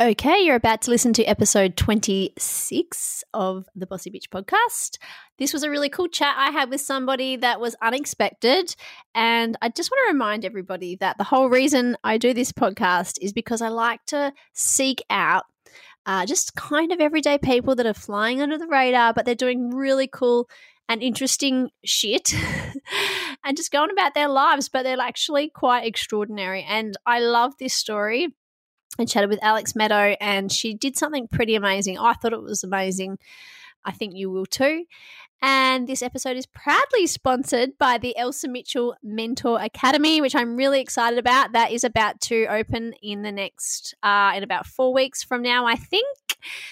Okay, 0.00 0.40
you're 0.40 0.56
about 0.56 0.82
to 0.82 0.90
listen 0.90 1.12
to 1.12 1.24
episode 1.24 1.76
26 1.76 3.24
of 3.32 3.68
the 3.76 3.86
Bossy 3.86 4.10
Bitch 4.10 4.28
podcast. 4.28 4.98
This 5.38 5.52
was 5.52 5.62
a 5.62 5.70
really 5.70 5.88
cool 5.88 6.08
chat 6.08 6.34
I 6.36 6.50
had 6.50 6.68
with 6.68 6.80
somebody 6.80 7.36
that 7.36 7.60
was 7.60 7.76
unexpected. 7.80 8.74
And 9.14 9.56
I 9.62 9.68
just 9.68 9.92
want 9.92 10.00
to 10.04 10.12
remind 10.12 10.44
everybody 10.44 10.96
that 10.96 11.16
the 11.16 11.22
whole 11.22 11.48
reason 11.48 11.96
I 12.02 12.18
do 12.18 12.34
this 12.34 12.50
podcast 12.50 13.18
is 13.22 13.32
because 13.32 13.62
I 13.62 13.68
like 13.68 14.04
to 14.06 14.32
seek 14.52 15.00
out 15.10 15.44
uh, 16.06 16.26
just 16.26 16.56
kind 16.56 16.90
of 16.90 17.00
everyday 17.00 17.38
people 17.38 17.76
that 17.76 17.86
are 17.86 17.94
flying 17.94 18.42
under 18.42 18.58
the 18.58 18.66
radar, 18.66 19.14
but 19.14 19.24
they're 19.24 19.36
doing 19.36 19.70
really 19.70 20.08
cool 20.08 20.48
and 20.88 21.04
interesting 21.04 21.70
shit 21.84 22.34
and 23.44 23.56
just 23.56 23.70
going 23.70 23.92
about 23.92 24.14
their 24.14 24.28
lives, 24.28 24.68
but 24.68 24.82
they're 24.82 24.98
actually 24.98 25.50
quite 25.50 25.86
extraordinary. 25.86 26.64
And 26.68 26.96
I 27.06 27.20
love 27.20 27.52
this 27.60 27.74
story 27.74 28.34
I 28.98 29.04
chatted 29.04 29.30
with 29.30 29.42
Alex 29.42 29.74
Meadow, 29.74 30.16
and 30.20 30.50
she 30.52 30.74
did 30.74 30.96
something 30.96 31.28
pretty 31.28 31.54
amazing. 31.54 31.98
I 31.98 32.14
thought 32.14 32.32
it 32.32 32.42
was 32.42 32.62
amazing. 32.62 33.18
I 33.84 33.92
think 33.92 34.14
you 34.14 34.30
will 34.30 34.46
too. 34.46 34.84
And 35.42 35.86
this 35.86 36.00
episode 36.00 36.38
is 36.38 36.46
proudly 36.46 37.06
sponsored 37.06 37.76
by 37.76 37.98
the 37.98 38.16
Elsa 38.16 38.48
Mitchell 38.48 38.96
Mentor 39.02 39.60
Academy, 39.60 40.22
which 40.22 40.34
I'm 40.34 40.56
really 40.56 40.80
excited 40.80 41.18
about. 41.18 41.52
That 41.52 41.70
is 41.70 41.84
about 41.84 42.20
to 42.22 42.46
open 42.46 42.94
in 43.02 43.20
the 43.20 43.32
next, 43.32 43.94
uh, 44.02 44.32
in 44.34 44.42
about 44.42 44.66
four 44.66 44.94
weeks 44.94 45.22
from 45.22 45.42
now, 45.42 45.66
I 45.66 45.76
think. 45.76 46.06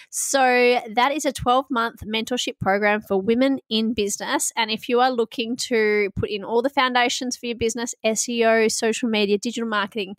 So, 0.09 0.81
that 0.91 1.13
is 1.13 1.27
a 1.27 1.33
12 1.33 1.67
month 1.71 2.01
mentorship 2.07 2.59
program 2.59 3.03
for 3.03 3.21
women 3.21 3.59
in 3.69 3.93
business. 3.93 4.53
And 4.57 4.71
if 4.71 4.89
you 4.89 5.01
are 5.01 5.11
looking 5.11 5.57
to 5.69 6.11
put 6.17 6.31
in 6.31 6.45
all 6.45 6.63
the 6.63 6.71
foundations 6.71 7.37
for 7.37 7.47
your 7.47 7.57
business 7.57 7.95
SEO, 8.05 8.71
social 8.71 9.09
media, 9.09 9.37
digital 9.37 9.69
marketing, 9.69 10.17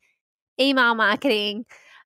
email 0.59 0.94
marketing, 0.94 1.66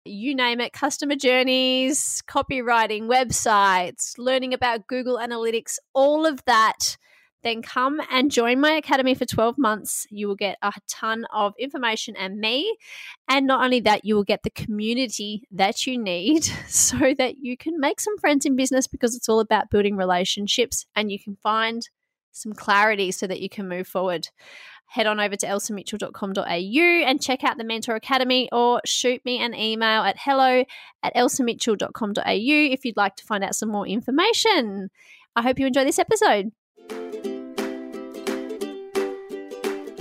you 0.09 0.35
name 0.35 0.59
it 0.59 0.73
customer 0.73 1.15
journeys, 1.15 2.21
copywriting, 2.27 3.03
websites, 3.03 4.13
learning 4.17 4.53
about 4.53 4.87
Google 4.87 5.17
Analytics, 5.17 5.77
all 5.93 6.25
of 6.25 6.43
that. 6.45 6.97
Then 7.43 7.61
come 7.61 8.01
and 8.11 8.31
join 8.31 8.59
my 8.59 8.71
academy 8.71 9.13
for 9.13 9.25
12 9.25 9.57
months. 9.57 10.07
You 10.09 10.27
will 10.27 10.35
get 10.35 10.57
a 10.61 10.73
ton 10.89 11.25
of 11.31 11.53
information 11.59 12.15
and 12.15 12.39
me. 12.39 12.75
And 13.29 13.45
not 13.45 13.63
only 13.63 13.79
that, 13.81 14.03
you 14.03 14.15
will 14.15 14.23
get 14.23 14.41
the 14.43 14.49
community 14.49 15.43
that 15.51 15.85
you 15.85 15.97
need 15.97 16.43
so 16.67 17.13
that 17.17 17.35
you 17.39 17.55
can 17.55 17.79
make 17.79 17.99
some 17.99 18.17
friends 18.17 18.45
in 18.45 18.55
business 18.55 18.87
because 18.87 19.15
it's 19.15 19.29
all 19.29 19.39
about 19.39 19.69
building 19.69 19.95
relationships 19.95 20.87
and 20.95 21.11
you 21.11 21.19
can 21.19 21.37
find 21.43 21.87
some 22.31 22.53
clarity 22.53 23.11
so 23.11 23.27
that 23.27 23.39
you 23.39 23.49
can 23.49 23.67
move 23.67 23.87
forward 23.87 24.29
head 24.87 25.05
on 25.05 25.19
over 25.19 25.35
to 25.35 25.45
elsamitchell.com.au 25.45 27.05
and 27.05 27.21
check 27.21 27.43
out 27.43 27.57
the 27.57 27.63
Mentor 27.63 27.95
Academy 27.95 28.49
or 28.51 28.81
shoot 28.85 29.23
me 29.25 29.39
an 29.39 29.53
email 29.53 30.03
at 30.03 30.17
hello 30.19 30.63
at 31.03 31.15
elsamitchell.com.au 31.15 32.21
if 32.25 32.85
you'd 32.85 32.97
like 32.97 33.15
to 33.17 33.23
find 33.25 33.43
out 33.43 33.55
some 33.55 33.69
more 33.69 33.85
information. 33.87 34.89
I 35.35 35.41
hope 35.43 35.59
you 35.59 35.67
enjoy 35.67 35.83
this 35.83 35.99
episode. 35.99 36.51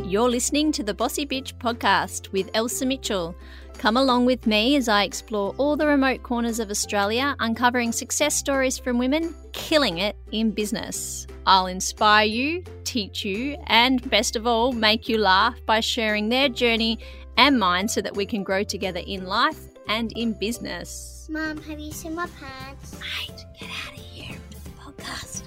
You're 0.05 0.31
listening 0.31 0.70
to 0.70 0.84
the 0.84 0.95
Bossy 0.95 1.27
Bitch 1.27 1.55
podcast 1.55 2.31
with 2.31 2.48
Elsa 2.55 2.87
Mitchell. 2.87 3.34
Come 3.79 3.99
along 3.99 4.25
with 4.25 4.47
me 4.47 4.75
as 4.77 4.89
I 4.89 5.05
explore 5.05 5.55
all 5.59 5.77
the 5.77 5.87
remote 5.87 6.23
corners 6.23 6.59
of 6.61 6.71
Australia, 6.71 7.37
uncovering 7.41 7.93
success 7.93 8.35
stories 8.35 8.79
from 8.79 8.99
women 8.99 9.35
killing 9.53 9.99
it 9.99 10.17
in 10.33 10.51
business. 10.51 11.27
I'll 11.45 11.67
inspire 11.67 12.27
you, 12.27 12.65
teach 12.85 13.25
you, 13.25 13.57
and 13.67 14.09
best 14.11 14.35
of 14.35 14.47
all, 14.47 14.73
make 14.73 15.09
you 15.09 15.19
laugh 15.19 15.59
by 15.67 15.81
sharing 15.81 16.31
their 16.31 16.49
journey 16.49 16.99
and 17.37 17.61
mine 17.61 17.87
so 17.87 18.01
that 18.01 18.17
we 18.17 18.25
can 18.25 18.43
grow 18.43 18.65
together 18.65 19.03
in 19.07 19.27
life 19.27 19.61
and 19.89 20.11
in 20.17 20.33
business. 20.33 21.29
Mom, 21.31 21.59
have 21.59 21.79
you 21.79 21.93
seen 21.93 22.15
my 22.15 22.27
pants? 22.41 22.99
Mate, 22.99 23.45
get 23.61 23.69
out 23.69 23.93
of 23.93 24.01
here. 24.01 24.37
Podcast. 24.81 25.43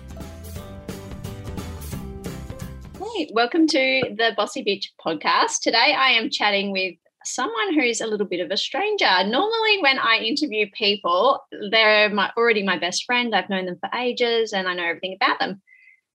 Hey, 3.00 3.30
welcome 3.34 3.66
to 3.68 4.02
the 4.18 4.34
Bossy 4.38 4.64
Bitch 4.64 4.86
podcast. 5.04 5.62
Today 5.62 5.96
I 5.98 6.12
am 6.12 6.30
chatting 6.30 6.72
with 6.72 6.96
someone 7.26 7.74
who's 7.74 8.02
a 8.02 8.08
little 8.08 8.26
bit 8.26 8.40
of 8.40 8.52
a 8.52 8.58
stranger. 8.58 9.24
Normally, 9.26 9.80
when 9.82 10.00
I 10.00 10.18
interview 10.18 10.68
people, 10.74 11.42
they're 11.72 12.10
my, 12.10 12.32
already 12.38 12.64
my 12.64 12.78
best 12.78 13.06
friend. 13.06 13.36
I've 13.36 13.50
known 13.50 13.66
them 13.66 13.78
for 13.80 13.90
ages 13.98 14.54
and 14.54 14.68
I 14.68 14.74
know 14.74 14.86
everything 14.86 15.18
about 15.20 15.40
them. 15.40 15.62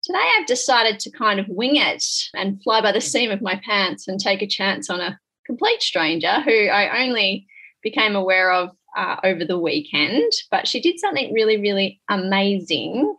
Today, 0.02 0.30
I've 0.38 0.46
decided 0.46 1.00
to 1.00 1.10
kind 1.10 1.40
of 1.40 1.46
wing 1.48 1.76
it 1.76 2.04
and 2.34 2.62
fly 2.62 2.80
by 2.80 2.92
the 2.92 3.00
seam 3.00 3.30
of 3.30 3.40
my 3.40 3.60
pants 3.64 4.06
and 4.06 4.20
take 4.20 4.42
a 4.42 4.46
chance 4.46 4.90
on 4.90 5.00
a 5.00 5.18
complete 5.46 5.82
stranger 5.82 6.40
who 6.40 6.68
I 6.68 7.04
only 7.04 7.46
became 7.82 8.16
aware 8.16 8.52
of 8.52 8.70
uh, 8.96 9.16
over 9.24 9.44
the 9.44 9.58
weekend. 9.58 10.30
But 10.50 10.68
she 10.68 10.80
did 10.80 10.98
something 10.98 11.32
really, 11.32 11.60
really 11.60 12.00
amazing. 12.08 13.14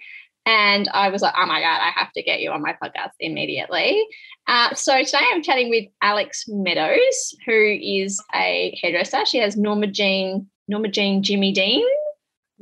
And 0.45 0.87
I 0.89 1.09
was 1.09 1.21
like, 1.21 1.33
oh 1.35 1.45
my 1.47 1.59
God, 1.59 1.81
I 1.81 1.91
have 1.95 2.11
to 2.13 2.21
get 2.21 2.39
you 2.39 2.51
on 2.51 2.61
my 2.61 2.75
podcast 2.81 3.13
immediately. 3.19 4.05
Uh, 4.47 4.73
so 4.75 5.03
today 5.03 5.25
I'm 5.33 5.41
chatting 5.41 5.69
with 5.69 5.85
Alex 6.01 6.45
Meadows, 6.47 7.35
who 7.45 7.77
is 7.81 8.23
a 8.33 8.77
hairdresser. 8.81 9.25
She 9.25 9.39
has 9.39 9.57
Norma 9.57 9.87
Jean, 9.87 10.47
Norma 10.67 10.87
Jean 10.87 11.23
Jimmy 11.23 11.51
Dean. 11.51 11.85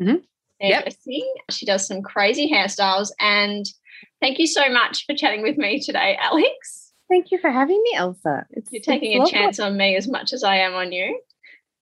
Mm-hmm. 0.02 0.16
Yep. 0.62 0.94
She 1.52 1.66
does 1.66 1.86
some 1.86 2.02
crazy 2.02 2.50
hairstyles 2.50 3.10
and 3.20 3.66
Thank 4.24 4.40
you 4.40 4.48
so 4.48 4.70
much 4.70 5.06
for 5.06 5.14
chatting 5.14 5.42
with 5.42 5.58
me 5.58 5.82
today, 5.82 6.18
Alex. 6.18 6.94
Thank 7.10 7.32
you 7.32 7.40
for 7.40 7.52
having 7.52 7.82
me, 7.84 7.94
Elsa. 7.96 8.46
It's, 8.52 8.72
You're 8.72 8.82
taking 8.82 9.22
a 9.22 9.26
chance 9.26 9.60
on 9.60 9.76
me 9.76 9.98
as 9.98 10.08
much 10.08 10.32
as 10.32 10.46
I 10.46 10.60
am 10.60 10.74
on 10.76 10.94
you. 10.94 11.20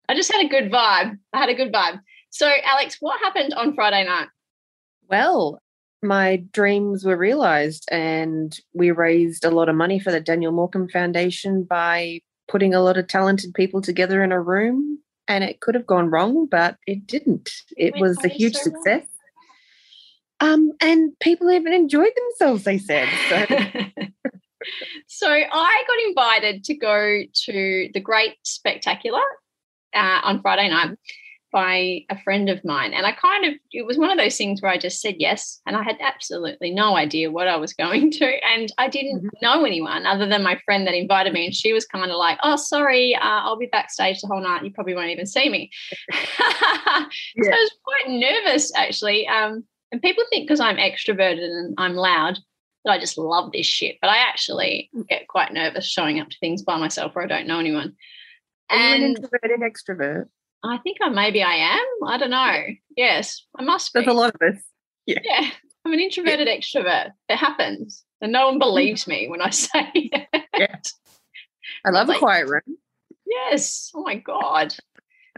I 0.07 0.15
just 0.15 0.31
had 0.31 0.45
a 0.45 0.47
good 0.47 0.71
vibe. 0.71 1.17
I 1.33 1.37
had 1.37 1.49
a 1.49 1.53
good 1.53 1.73
vibe. 1.73 1.99
So, 2.29 2.49
Alex, 2.63 2.95
what 3.01 3.19
happened 3.19 3.53
on 3.53 3.75
Friday 3.75 4.05
night? 4.05 4.29
Well, 5.09 5.61
my 6.01 6.43
dreams 6.53 7.03
were 7.03 7.17
realized, 7.17 7.87
and 7.91 8.57
we 8.73 8.91
raised 8.91 9.43
a 9.43 9.51
lot 9.51 9.69
of 9.69 9.75
money 9.75 9.99
for 9.99 10.11
the 10.11 10.19
Daniel 10.19 10.53
Morcombe 10.53 10.91
Foundation 10.91 11.63
by 11.63 12.21
putting 12.47 12.73
a 12.73 12.81
lot 12.81 12.97
of 12.97 13.07
talented 13.07 13.53
people 13.53 13.81
together 13.81 14.23
in 14.23 14.31
a 14.31 14.41
room. 14.41 14.99
And 15.27 15.43
it 15.43 15.59
could 15.59 15.75
have 15.75 15.85
gone 15.85 16.09
wrong, 16.09 16.47
but 16.49 16.77
it 16.87 17.05
didn't. 17.05 17.51
It 17.77 17.93
was 17.99 18.17
a 18.23 18.27
huge 18.27 18.55
success. 18.55 19.05
Um, 20.39 20.71
and 20.81 21.11
people 21.19 21.51
even 21.51 21.73
enjoyed 21.73 22.13
themselves, 22.15 22.63
they 22.63 22.79
said. 22.79 23.07
So. 23.29 23.45
so 25.07 25.29
I 25.29 25.83
got 25.87 26.07
invited 26.07 26.63
to 26.63 26.73
go 26.75 27.21
to 27.45 27.89
the 27.93 27.99
Great 27.99 28.37
Spectacular 28.43 29.21
uh, 29.93 30.21
on 30.23 30.41
Friday 30.41 30.69
night 30.69 30.97
by 31.51 32.05
a 32.09 32.21
friend 32.23 32.49
of 32.49 32.63
mine. 32.63 32.93
And 32.93 33.05
I 33.05 33.11
kind 33.11 33.45
of, 33.45 33.53
it 33.71 33.85
was 33.85 33.97
one 33.97 34.11
of 34.11 34.17
those 34.17 34.37
things 34.37 34.61
where 34.61 34.71
I 34.71 34.77
just 34.77 35.01
said 35.01 35.15
yes. 35.17 35.61
And 35.65 35.75
I 35.75 35.83
had 35.83 35.97
absolutely 35.99 36.71
no 36.71 36.95
idea 36.95 37.31
what 37.31 37.47
I 37.47 37.57
was 37.57 37.73
going 37.79 38.11
to. 38.11 38.25
And 38.45 38.71
I 38.77 38.87
didn't 38.87 39.19
mm-hmm. 39.19 39.37
know 39.41 39.65
anyone 39.65 40.05
other 40.05 40.27
than 40.27 40.43
my 40.43 40.59
friend 40.65 40.85
that 40.87 40.93
invited 40.93 41.33
me. 41.33 41.45
And 41.45 41.55
she 41.55 41.73
was 41.73 41.85
kind 41.85 42.09
of 42.09 42.17
like, 42.17 42.37
oh, 42.43 42.55
sorry, 42.55 43.15
uh, 43.15 43.19
I'll 43.21 43.57
be 43.57 43.67
backstage 43.67 44.21
the 44.21 44.27
whole 44.27 44.41
night. 44.41 44.63
You 44.63 44.71
probably 44.71 44.95
won't 44.95 45.09
even 45.09 45.25
see 45.25 45.49
me. 45.49 45.71
yeah. 46.11 47.05
So 47.41 47.51
I 47.51 47.55
was 47.55 47.71
quite 47.83 48.09
nervous, 48.09 48.71
actually. 48.75 49.27
Um, 49.27 49.63
and 49.91 50.01
people 50.01 50.23
think 50.29 50.47
because 50.47 50.59
I'm 50.59 50.77
extroverted 50.77 51.43
and 51.43 51.73
I'm 51.77 51.95
loud 51.95 52.37
that 52.85 52.91
I 52.91 52.99
just 52.99 53.17
love 53.17 53.51
this 53.51 53.65
shit. 53.65 53.97
But 54.01 54.09
I 54.09 54.17
actually 54.17 54.89
get 55.09 55.27
quite 55.27 55.53
nervous 55.53 55.85
showing 55.85 56.19
up 56.19 56.29
to 56.29 56.37
things 56.39 56.61
by 56.61 56.77
myself 56.77 57.15
where 57.15 57.25
I 57.25 57.27
don't 57.27 57.47
know 57.47 57.59
anyone. 57.59 57.95
And 58.69 59.03
an 59.03 59.09
introverted 59.11 59.61
extrovert. 59.61 60.27
I 60.63 60.77
think 60.79 60.97
I 61.01 61.09
maybe 61.09 61.41
I 61.41 61.55
am. 61.55 61.85
I 62.05 62.17
don't 62.17 62.31
know. 62.31 62.63
Yes, 62.95 63.45
I 63.57 63.63
must 63.63 63.93
be. 63.93 63.99
There's 63.99 64.13
a 64.13 64.17
lot 64.17 64.35
of 64.35 64.41
us. 64.41 64.61
Yeah. 65.05 65.19
Yeah. 65.23 65.49
I'm 65.85 65.93
an 65.93 65.99
introverted 65.99 66.47
yeah. 66.47 66.57
extrovert. 66.57 67.11
It 67.29 67.37
happens. 67.37 68.03
And 68.21 68.31
no 68.31 68.47
one 68.47 68.59
believes 68.59 69.07
me 69.07 69.27
when 69.29 69.41
I 69.41 69.49
say 69.51 69.89
it. 69.93 70.27
Yeah. 70.57 70.75
I 71.85 71.89
love 71.91 72.09
a 72.09 72.17
quiet 72.17 72.47
room. 72.47 72.77
Yes. 73.25 73.91
Oh 73.95 74.03
my 74.03 74.15
God. 74.15 74.75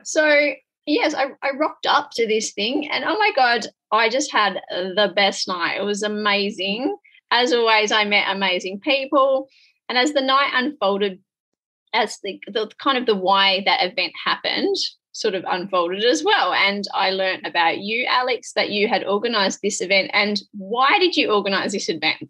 So 0.04 0.54
yes, 0.86 1.14
I, 1.14 1.28
I 1.44 1.52
rocked 1.60 1.86
up 1.86 2.12
to 2.14 2.28
this 2.28 2.54
thing 2.54 2.90
and 2.90 3.04
oh 3.04 3.18
my 3.18 3.32
God, 3.36 3.68
I 3.92 4.10
just 4.10 4.32
had 4.32 4.60
the 4.70 5.12
best 5.16 5.48
night. 5.48 5.78
It 5.80 5.84
was 5.84 6.02
amazing. 6.02 6.96
As 7.30 7.54
always, 7.54 7.92
I 7.92 8.06
met 8.06 8.34
amazing 8.36 8.80
people. 8.80 9.48
And 9.88 9.98
as 9.98 10.14
the 10.14 10.22
night 10.22 10.52
unfolded, 10.54 11.20
as 11.94 12.18
the, 12.24 12.40
the 12.48 12.72
kind 12.80 12.98
of 12.98 13.06
the 13.06 13.16
why 13.16 13.62
that 13.66 13.84
event 13.84 14.14
happened 14.26 14.76
sort 15.14 15.36
of 15.36 15.44
unfolded 15.48 16.04
as 16.04 16.24
well. 16.24 16.54
And 16.54 16.86
I 16.94 17.12
learned 17.12 17.46
about 17.46 17.80
you, 17.80 18.06
Alex, 18.10 18.54
that 18.54 18.70
you 18.70 18.88
had 18.88 19.04
organized 19.04 19.60
this 19.62 19.82
event. 19.82 20.12
And 20.14 20.42
why 20.54 20.98
did 21.00 21.16
you 21.16 21.32
organize 21.32 21.74
this 21.74 21.90
event? 21.90 22.30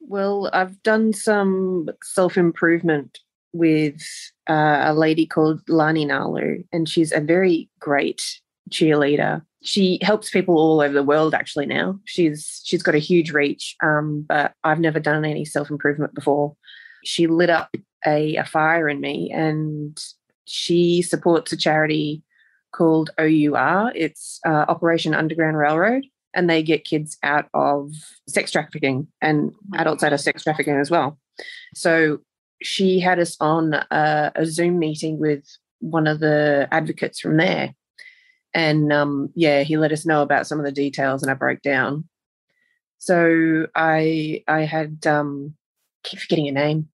Well, 0.00 0.50
I've 0.52 0.82
done 0.82 1.12
some 1.12 1.88
self 2.02 2.36
improvement 2.36 3.18
with 3.52 4.02
uh, 4.48 4.80
a 4.84 4.94
lady 4.94 5.26
called 5.26 5.60
Lani 5.68 6.06
Nalu, 6.06 6.64
and 6.72 6.88
she's 6.88 7.12
a 7.12 7.20
very 7.20 7.68
great 7.78 8.22
cheerleader. 8.70 9.42
She 9.62 9.98
helps 10.02 10.30
people 10.30 10.58
all 10.58 10.80
over 10.80 10.92
the 10.92 11.02
world 11.02 11.34
actually 11.34 11.66
now. 11.66 12.00
She's 12.04 12.60
she's 12.64 12.82
got 12.82 12.94
a 12.94 12.98
huge 12.98 13.30
reach, 13.30 13.76
um, 13.82 14.24
but 14.28 14.54
I've 14.64 14.80
never 14.80 14.98
done 14.98 15.24
any 15.24 15.44
self 15.44 15.70
improvement 15.70 16.14
before. 16.14 16.56
She 17.04 17.26
lit 17.26 17.50
up 17.50 17.74
a, 18.06 18.36
a 18.36 18.44
fire 18.44 18.88
in 18.88 19.00
me, 19.00 19.30
and 19.32 19.96
she 20.44 21.02
supports 21.02 21.52
a 21.52 21.56
charity 21.56 22.22
called 22.72 23.10
OUR. 23.18 23.92
It's 23.94 24.40
uh, 24.46 24.64
Operation 24.68 25.14
Underground 25.14 25.56
Railroad, 25.56 26.06
and 26.34 26.48
they 26.48 26.62
get 26.62 26.84
kids 26.84 27.18
out 27.22 27.48
of 27.54 27.92
sex 28.28 28.50
trafficking 28.50 29.06
and 29.20 29.52
adults 29.74 30.02
out 30.02 30.12
of 30.12 30.20
sex 30.20 30.42
trafficking 30.42 30.76
as 30.76 30.90
well. 30.90 31.18
So 31.74 32.18
she 32.62 33.00
had 33.00 33.18
us 33.18 33.36
on 33.40 33.74
a, 33.74 34.32
a 34.34 34.46
Zoom 34.46 34.78
meeting 34.78 35.18
with 35.18 35.44
one 35.80 36.06
of 36.06 36.20
the 36.20 36.68
advocates 36.70 37.20
from 37.20 37.36
there. 37.36 37.74
And 38.54 38.92
um, 38.92 39.30
yeah, 39.34 39.62
he 39.62 39.76
let 39.76 39.92
us 39.92 40.06
know 40.06 40.22
about 40.22 40.46
some 40.46 40.58
of 40.58 40.64
the 40.64 40.72
details 40.72 41.22
and 41.22 41.30
I 41.30 41.34
broke 41.34 41.62
down. 41.62 42.08
So 42.98 43.66
I 43.74 44.44
I 44.46 44.60
had 44.60 45.04
um 45.06 45.54
keep 46.04 46.20
forgetting 46.20 46.46
her 46.46 46.52
name. 46.52 46.88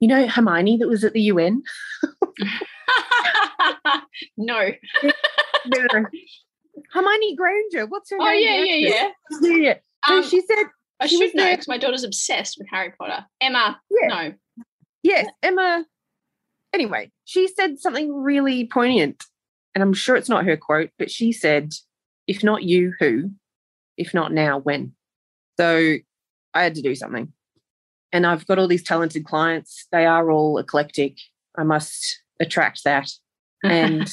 You 0.00 0.08
know 0.08 0.26
Hermione 0.26 0.78
that 0.78 0.88
was 0.88 1.04
at 1.04 1.12
the 1.12 1.22
UN? 1.22 1.62
no. 4.36 4.70
Hermione 6.92 7.36
Granger. 7.36 7.86
What's 7.86 8.10
her 8.10 8.16
Oh 8.20 8.24
name? 8.24 8.42
yeah, 8.42 8.62
yeah, 8.62 8.74
yeah. 8.74 9.10
yeah. 9.42 9.56
yeah. 9.56 9.74
So 10.06 10.16
Um, 10.18 10.24
she 10.24 10.40
said, 10.42 10.66
I 11.00 11.06
she 11.06 11.16
should 11.18 11.34
know 11.34 11.50
because 11.50 11.68
my 11.68 11.78
daughter's 11.78 12.04
obsessed 12.04 12.56
with 12.58 12.68
Harry 12.70 12.92
Potter. 12.98 13.24
Emma. 13.40 13.80
Yeah. 13.90 14.08
No. 14.08 14.34
yes, 15.02 15.26
Emma. 15.42 15.84
Anyway, 16.72 17.10
she 17.24 17.48
said 17.48 17.78
something 17.78 18.12
really 18.14 18.66
poignant, 18.66 19.24
and 19.74 19.82
I'm 19.82 19.94
sure 19.94 20.16
it's 20.16 20.28
not 20.28 20.44
her 20.44 20.56
quote, 20.56 20.90
but 20.98 21.10
she 21.10 21.32
said, 21.32 21.72
"If 22.26 22.42
not 22.44 22.62
you, 22.62 22.92
who? 23.00 23.30
If 23.96 24.12
not 24.12 24.32
now, 24.32 24.58
when?" 24.58 24.92
So 25.58 25.96
I 26.54 26.62
had 26.62 26.74
to 26.74 26.82
do 26.82 26.94
something, 26.94 27.32
and 28.12 28.26
I've 28.26 28.46
got 28.46 28.58
all 28.58 28.68
these 28.68 28.82
talented 28.82 29.24
clients. 29.24 29.86
They 29.90 30.04
are 30.06 30.30
all 30.30 30.58
eclectic. 30.58 31.18
I 31.56 31.62
must 31.62 32.22
attract 32.40 32.84
that, 32.84 33.10
and 33.64 34.12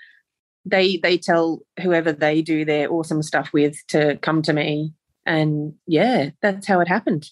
they 0.64 0.96
they 0.98 1.18
tell 1.18 1.60
whoever 1.80 2.12
they 2.12 2.42
do 2.42 2.64
their 2.64 2.90
awesome 2.92 3.22
stuff 3.22 3.52
with 3.52 3.76
to 3.88 4.16
come 4.18 4.42
to 4.42 4.52
me, 4.52 4.92
and 5.26 5.74
yeah, 5.86 6.30
that's 6.40 6.66
how 6.66 6.80
it 6.80 6.88
happened. 6.88 7.30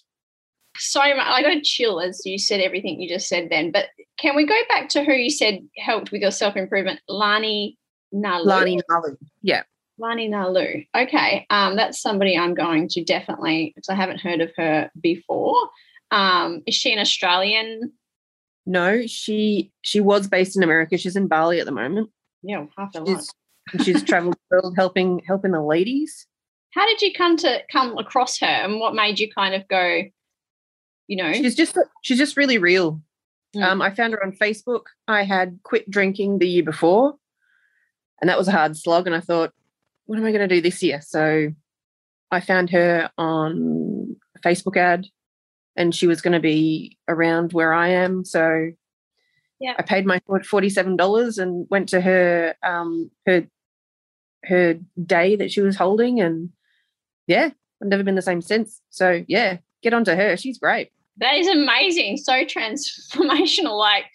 so 0.77 0.99
much. 0.99 1.27
I 1.27 1.41
got 1.41 1.49
to 1.49 1.61
chill 1.61 1.99
as 1.99 2.21
you 2.25 2.37
said 2.37 2.61
everything 2.61 3.01
you 3.01 3.09
just 3.09 3.27
said 3.27 3.49
then. 3.49 3.71
But 3.71 3.87
can 4.17 4.35
we 4.35 4.45
go 4.45 4.57
back 4.69 4.89
to 4.89 5.03
who 5.03 5.13
you 5.13 5.29
said 5.29 5.59
helped 5.77 6.11
with 6.11 6.21
your 6.21 6.31
self 6.31 6.55
improvement? 6.55 6.99
Lani 7.07 7.77
Nalu. 8.13 8.45
Lani 8.45 8.79
Nalu. 8.89 9.17
Yeah. 9.41 9.63
Lani 9.97 10.29
Nalu. 10.29 10.87
Okay. 10.95 11.45
Um, 11.49 11.75
that's 11.75 12.01
somebody 12.01 12.37
I'm 12.37 12.53
going 12.53 12.87
to 12.89 13.03
definitely 13.03 13.73
because 13.75 13.89
I 13.89 13.95
haven't 13.95 14.21
heard 14.21 14.41
of 14.41 14.51
her 14.57 14.89
before. 14.99 15.55
Um, 16.11 16.61
is 16.65 16.75
she 16.75 16.91
an 16.91 16.99
Australian? 16.99 17.93
No, 18.71 19.05
she 19.05 19.69
she 19.81 19.99
was 19.99 20.29
based 20.29 20.55
in 20.55 20.63
America. 20.63 20.97
She's 20.97 21.17
in 21.17 21.27
Bali 21.27 21.59
at 21.59 21.65
the 21.65 21.73
moment. 21.73 22.09
Yeah, 22.41 22.67
half 22.77 22.95
a 22.95 22.99
lot. 22.99 23.21
She's 23.73 23.83
she's 23.83 24.03
traveled 24.09 24.35
the 24.35 24.55
world 24.55 24.75
helping 24.77 25.21
helping 25.27 25.51
the 25.51 25.61
ladies. 25.61 26.25
How 26.73 26.85
did 26.87 27.01
you 27.01 27.11
come 27.11 27.35
to 27.37 27.63
come 27.69 27.97
across 27.97 28.39
her, 28.39 28.47
and 28.47 28.79
what 28.79 28.95
made 28.95 29.19
you 29.19 29.29
kind 29.29 29.55
of 29.55 29.67
go? 29.67 30.03
You 31.07 31.17
know, 31.17 31.33
She's 31.33 31.53
just 31.53 31.77
she's 32.01 32.17
just 32.17 32.37
really 32.37 32.57
real. 32.57 33.01
Mm. 33.53 33.63
Um, 33.63 33.81
I 33.81 33.93
found 33.93 34.13
her 34.13 34.23
on 34.23 34.31
Facebook. 34.31 34.83
I 35.05 35.23
had 35.23 35.59
quit 35.63 35.91
drinking 35.91 36.39
the 36.39 36.47
year 36.47 36.63
before, 36.63 37.15
and 38.21 38.29
that 38.29 38.37
was 38.37 38.47
a 38.47 38.53
hard 38.53 38.77
slog. 38.77 39.05
And 39.05 39.13
I 39.13 39.19
thought, 39.19 39.51
what 40.05 40.17
am 40.17 40.23
I 40.23 40.31
going 40.31 40.47
to 40.47 40.55
do 40.55 40.61
this 40.61 40.81
year? 40.81 41.01
So 41.01 41.49
I 42.31 42.39
found 42.39 42.69
her 42.69 43.11
on 43.17 44.15
a 44.37 44.39
Facebook 44.39 44.77
ad, 44.77 45.07
and 45.75 45.93
she 45.95 46.07
was 46.07 46.21
going 46.21 46.33
to 46.33 46.39
be 46.39 46.97
around 47.07 47.53
where 47.53 47.73
I 47.73 47.89
am. 47.89 48.25
So 48.25 48.71
Yeah. 49.59 49.75
I 49.77 49.83
paid 49.83 50.05
my 50.05 50.21
forty 50.49 50.69
seven 50.69 50.95
dollars 50.95 51.37
and 51.37 51.67
went 51.69 51.89
to 51.89 52.01
her 52.01 52.55
um, 52.63 53.11
her 53.25 53.47
her 54.45 54.73
day 55.05 55.35
that 55.35 55.51
she 55.51 55.61
was 55.61 55.75
holding, 55.75 56.19
and 56.19 56.49
yeah, 57.27 57.49
I've 57.81 57.87
never 57.87 58.03
been 58.03 58.15
the 58.15 58.21
same 58.21 58.41
since. 58.41 58.81
So 58.89 59.23
yeah, 59.27 59.57
get 59.83 59.93
onto 59.93 60.13
her. 60.15 60.35
She's 60.37 60.57
great. 60.57 60.91
That 61.17 61.35
is 61.35 61.47
amazing. 61.47 62.17
So 62.17 62.33
transformational. 62.45 63.77
Like, 63.77 64.05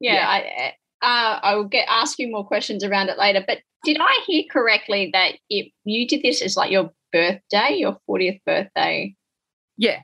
yeah, 0.00 0.14
Yeah. 0.14 0.28
I 0.28 0.72
uh, 1.00 1.40
I 1.42 1.54
will 1.54 1.64
get 1.68 1.86
ask 1.88 2.18
you 2.18 2.28
more 2.28 2.44
questions 2.44 2.82
around 2.82 3.08
it 3.08 3.18
later. 3.18 3.44
But 3.46 3.58
did 3.84 3.98
I 4.00 4.24
hear 4.26 4.42
correctly 4.50 5.10
that 5.12 5.34
if 5.48 5.70
you 5.84 6.08
did 6.08 6.22
this 6.22 6.42
as 6.42 6.56
like 6.56 6.72
your 6.72 6.90
birthday, 7.12 7.76
your 7.76 7.98
40th 8.08 8.40
birthday, 8.44 9.14
Yeah. 9.76 10.00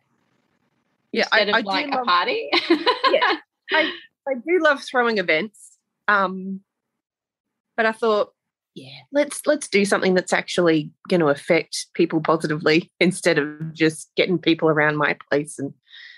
Yeah, 1.14 1.22
instead 1.22 1.50
I, 1.50 1.56
I 1.56 1.58
of 1.61 1.64
like 1.64 1.87
a 1.87 1.96
love, 1.96 2.06
party? 2.06 2.50
Yeah. 3.12 3.34
I 4.28 4.34
do 4.34 4.58
love 4.61 4.82
throwing 4.82 5.19
events. 5.19 5.76
Um, 6.08 6.61
but 7.76 7.87
I 7.87 7.93
thought, 7.93 8.32
yeah, 8.75 8.99
let's 9.12 9.46
let's 9.46 9.69
do 9.69 9.84
something 9.84 10.14
that's 10.14 10.32
actually 10.32 10.90
going 11.08 11.20
to 11.20 11.28
affect 11.28 11.87
people 11.94 12.20
positively 12.20 12.90
instead 13.00 13.38
of 13.38 13.72
just 13.72 14.11
getting 14.16 14.38
people 14.38 14.69
around 14.69 14.96
my 14.96 15.16
place 15.31 15.58
and 15.58 15.72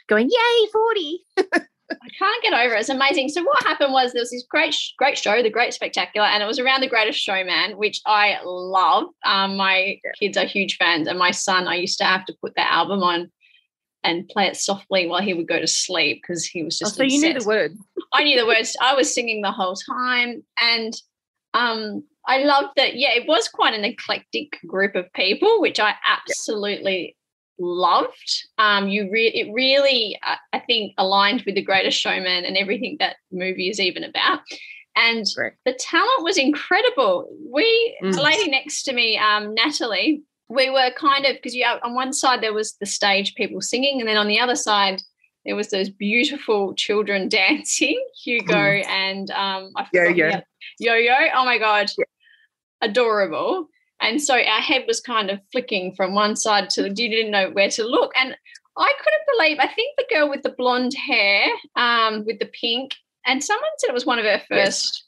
going, 0.09 0.31
yay, 0.31 0.69
40. 0.73 1.21
I 1.89 2.09
can't 2.19 2.43
get 2.43 2.53
over 2.53 2.75
it. 2.75 2.81
It's 2.81 2.89
amazing. 2.89 3.29
So 3.29 3.45
what 3.45 3.63
happened 3.63 3.93
was 3.93 4.13
there 4.13 4.21
was 4.21 4.31
this 4.31 4.45
great, 4.49 4.75
great 4.99 5.17
show, 5.17 5.41
The 5.41 5.51
Great 5.51 5.73
Spectacular, 5.73 6.27
and 6.27 6.43
it 6.43 6.47
was 6.47 6.59
around 6.59 6.81
The 6.81 6.89
Greatest 6.89 7.21
Showman, 7.21 7.77
which 7.77 8.01
I 8.07 8.39
love. 8.45 9.05
Um, 9.25 9.57
my 9.57 10.01
kids 10.19 10.37
are 10.37 10.47
huge 10.47 10.79
fans, 10.79 11.07
and 11.07 11.19
my 11.19 11.31
son, 11.31 11.69
I 11.69 11.77
used 11.77 11.99
to 11.99 12.05
have 12.05 12.25
to 12.25 12.35
put 12.41 12.55
the 12.57 12.69
album 12.69 13.05
on 13.05 13.31
and 14.07 14.29
play 14.29 14.47
it 14.47 14.57
softly 14.57 15.07
while 15.07 15.21
he 15.23 15.35
would 15.35 15.49
go 15.49 15.59
to 15.61 15.67
sleep 15.67 16.23
because 16.23 16.45
he 16.47 16.63
was 16.63 16.79
Oh, 16.83 16.87
just. 16.87 16.97
so 16.97 17.03
you 17.03 17.11
knew 17.19 17.21
the 17.21 17.27
obsessed. 17.37 17.47
word. 17.47 17.73
I 18.13 18.23
knew 18.25 18.39
the 18.39 18.47
words. 18.47 18.77
I 18.81 18.95
was 18.95 19.13
singing 19.15 19.43
the 19.43 19.53
whole 19.53 19.75
time, 19.77 20.45
and 20.61 20.95
um, 21.55 22.05
I 22.27 22.39
loved 22.45 22.71
that. 22.77 22.97
Yeah, 22.97 23.11
it 23.15 23.27
was 23.29 23.49
quite 23.49 23.75
an 23.75 23.85
eclectic 23.85 24.59
group 24.67 24.95
of 24.95 25.13
people, 25.13 25.61
which 25.61 25.81
I 25.81 25.95
absolutely 26.07 27.17
loved. 27.59 28.45
Um, 28.59 28.89
you 28.89 29.11
re- 29.11 29.29
it 29.35 29.53
really, 29.53 30.19
I 30.23 30.37
I 30.53 30.59
think, 30.61 30.93
aligned 30.99 31.43
with 31.47 31.55
the 31.55 31.63
Greatest 31.63 31.99
Showman 31.99 32.45
and 32.45 32.57
everything 32.57 32.97
that 33.01 33.17
movie 33.33 33.69
is 33.69 33.81
even 33.81 34.05
about. 34.05 34.41
And 34.99 35.27
Correct. 35.35 35.59
the 35.67 35.75
talent 35.75 36.23
was 36.23 36.39
incredible. 36.39 37.29
We, 37.53 37.99
the 38.01 38.09
Mm. 38.09 38.23
lady 38.25 38.51
next 38.51 38.85
to 38.85 38.95
me, 38.95 39.19
um, 39.19 39.55
Natalie, 39.55 40.23
we 40.49 40.71
were 40.71 40.91
kind 40.97 41.25
of 41.27 41.35
because 41.37 41.55
you 41.55 41.65
on 41.83 41.95
one 41.95 42.13
side 42.13 42.41
there 42.41 42.53
was 42.55 42.75
the 42.81 42.87
stage 42.87 43.35
people 43.35 43.61
singing, 43.61 44.01
and 44.01 44.09
then 44.09 44.17
on 44.17 44.29
the 44.29 44.39
other 44.41 44.57
side 44.57 45.03
there 45.45 45.57
was 45.57 45.71
those 45.71 45.89
beautiful 45.91 46.75
children 46.75 47.29
dancing, 47.41 48.03
Hugo 48.25 48.55
Mm. 48.55 48.87
and 48.87 49.31
um, 49.31 49.71
forgot 49.73 49.91
the 49.93 50.23
other- 50.25 50.43
Yo-yo. 50.81 51.15
Oh 51.35 51.45
my 51.45 51.59
god, 51.59 51.91
adorable. 52.83 53.69
And 54.01 54.21
so 54.21 54.35
our 54.35 54.61
head 54.61 54.85
was 54.87 55.01
kind 55.01 55.31
of 55.31 55.41
flicking 55.53 55.95
from 55.95 56.13
one 56.15 56.37
side 56.37 56.69
to 56.71 56.83
the 56.83 56.89
you 56.89 57.09
didn't 57.09 57.31
know 57.31 57.51
where 57.51 57.71
to 57.71 57.85
look. 57.85 58.13
And 58.17 58.37
I 58.77 58.93
couldn't 59.03 59.37
believe, 59.39 59.59
I 59.59 59.69
think 59.73 59.97
the 59.97 60.05
girl 60.15 60.29
with 60.29 60.43
the 60.43 60.51
blonde 60.51 60.93
hair, 60.95 61.47
um, 61.77 62.25
with 62.27 62.39
the 62.39 62.51
pink, 62.61 62.95
and 63.25 63.43
someone 63.43 63.71
said 63.79 63.89
it 63.89 63.95
was 63.95 64.05
one 64.05 64.19
of 64.19 64.27
her 64.27 64.43
Yes. 64.51 64.83
first 64.85 65.05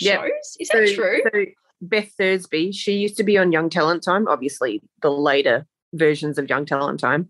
Yep. 0.00 0.20
shows. 0.20 0.56
Is 0.60 0.68
that 0.68 0.94
true? 0.94 1.22
So 1.22 1.44
Beth 1.80 2.10
Thursby, 2.18 2.72
she 2.72 2.94
used 2.94 3.16
to 3.18 3.24
be 3.24 3.38
on 3.38 3.52
Young 3.52 3.70
Talent 3.70 4.02
Time, 4.02 4.28
obviously 4.28 4.82
the 5.02 5.10
later 5.10 5.66
versions 5.94 6.38
of 6.38 6.48
Young 6.48 6.66
Talent 6.66 7.00
Time, 7.00 7.28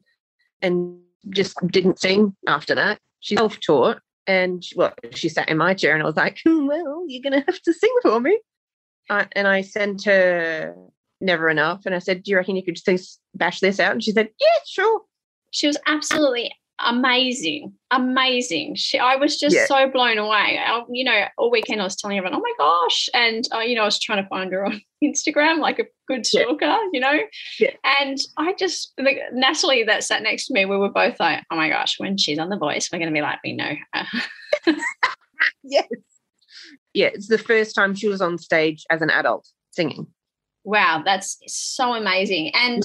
and 0.63 0.99
just 1.31 1.57
didn't 1.69 1.99
sing 1.99 2.35
after 2.47 2.75
that. 2.75 3.01
She's 3.21 3.39
self-taught, 3.39 4.01
and 4.27 4.65
she- 4.65 4.77
well, 4.77 4.95
she 5.13 5.29
sat 5.29 5.49
in 5.49 5.57
my 5.57 5.75
chair, 5.75 5.95
and 5.95 6.03
I 6.03 6.07
was 6.07 6.17
like, 6.17 6.39
"Hmm, 6.45 6.67
"Well, 6.69 7.05
you're 7.09 7.23
gonna 7.23 7.45
have 7.47 7.61
to 7.63 7.73
sing 7.73 7.95
for 8.03 8.21
me." 8.21 8.39
Uh, 9.11 9.25
and 9.33 9.47
I 9.49 9.63
sent 9.63 10.05
her 10.05 10.75
"Never 11.21 11.49
Enough," 11.49 11.87
and 11.87 11.95
I 11.95 11.99
said, 11.99 12.23
"Do 12.23 12.31
you 12.31 12.37
reckon 12.37 12.57
you 12.57 12.65
could 12.65 12.79
just 12.85 13.21
bash 13.35 13.61
this 13.61 13.81
out?" 13.81 13.93
And 13.93 14.03
she 14.03 14.13
said, 14.13 14.29
"Yeah, 14.41 14.59
sure." 14.67 15.03
she 15.57 15.67
was 15.67 15.79
absolutely 15.87 16.53
amazing 16.81 17.73
amazing 17.91 18.75
she 18.75 18.99
i 18.99 19.17
was 19.17 19.39
just 19.39 19.57
Yeah. 19.57 19.65
so 19.67 19.89
blown 19.89 20.19
away 20.19 20.59
I, 20.63 20.83
you 20.91 21.05
know 21.05 21.25
all 21.39 21.51
weekend 21.51 21.81
i 21.81 21.85
was 21.85 21.97
telling 21.97 22.19
everyone 22.19 22.37
oh 22.39 22.43
my 22.43 22.53
gosh 22.59 23.09
and 23.15 23.49
uh, 23.55 23.61
you 23.61 23.75
know 23.75 23.83
i 23.83 23.87
was 23.87 23.99
trying 23.99 24.23
to 24.23 24.29
find 24.29 24.53
her 24.53 24.67
on 24.67 24.81
instagram 25.05 25.59
like 25.59 25.79
a 25.79 25.85
good 26.07 26.27
Yeah. 26.33 26.43
stalker 26.43 26.77
you 26.93 27.01
know 27.01 27.19
Yeah. 27.59 27.71
and 28.01 28.19
i 28.37 28.53
just 28.59 28.93
like 28.99 29.19
natalie 29.33 29.85
that 29.85 30.05
sat 30.05 30.23
next 30.23 30.49
to 30.49 30.55
me 30.55 30.67
we 30.67 30.77
were 30.77 30.91
both 30.91 31.19
like 31.19 31.43
oh 31.51 31.57
my 31.57 31.69
gosh 31.71 31.99
when 31.99 32.19
she's 32.19 32.39
on 32.39 32.51
the 32.51 32.59
voice 32.59 32.91
we're 32.93 32.99
going 32.99 33.11
to 33.11 33.15
be 33.15 33.23
like 33.23 33.39
we 33.43 33.55
know 33.55 33.73
her 33.95 34.07
Yes. 35.63 35.87
Yeah, 36.95 37.09
it's 37.09 37.29
the 37.29 37.39
first 37.39 37.75
time 37.75 37.95
she 37.95 38.09
was 38.09 38.21
on 38.23 38.39
stage 38.39 38.85
as 38.91 39.03
an 39.03 39.11
adult 39.11 39.47
singing. 39.71 40.07
Wow, 40.65 41.03
that's 41.05 41.37
so 41.47 41.93
amazing. 41.93 42.51
And 42.55 42.83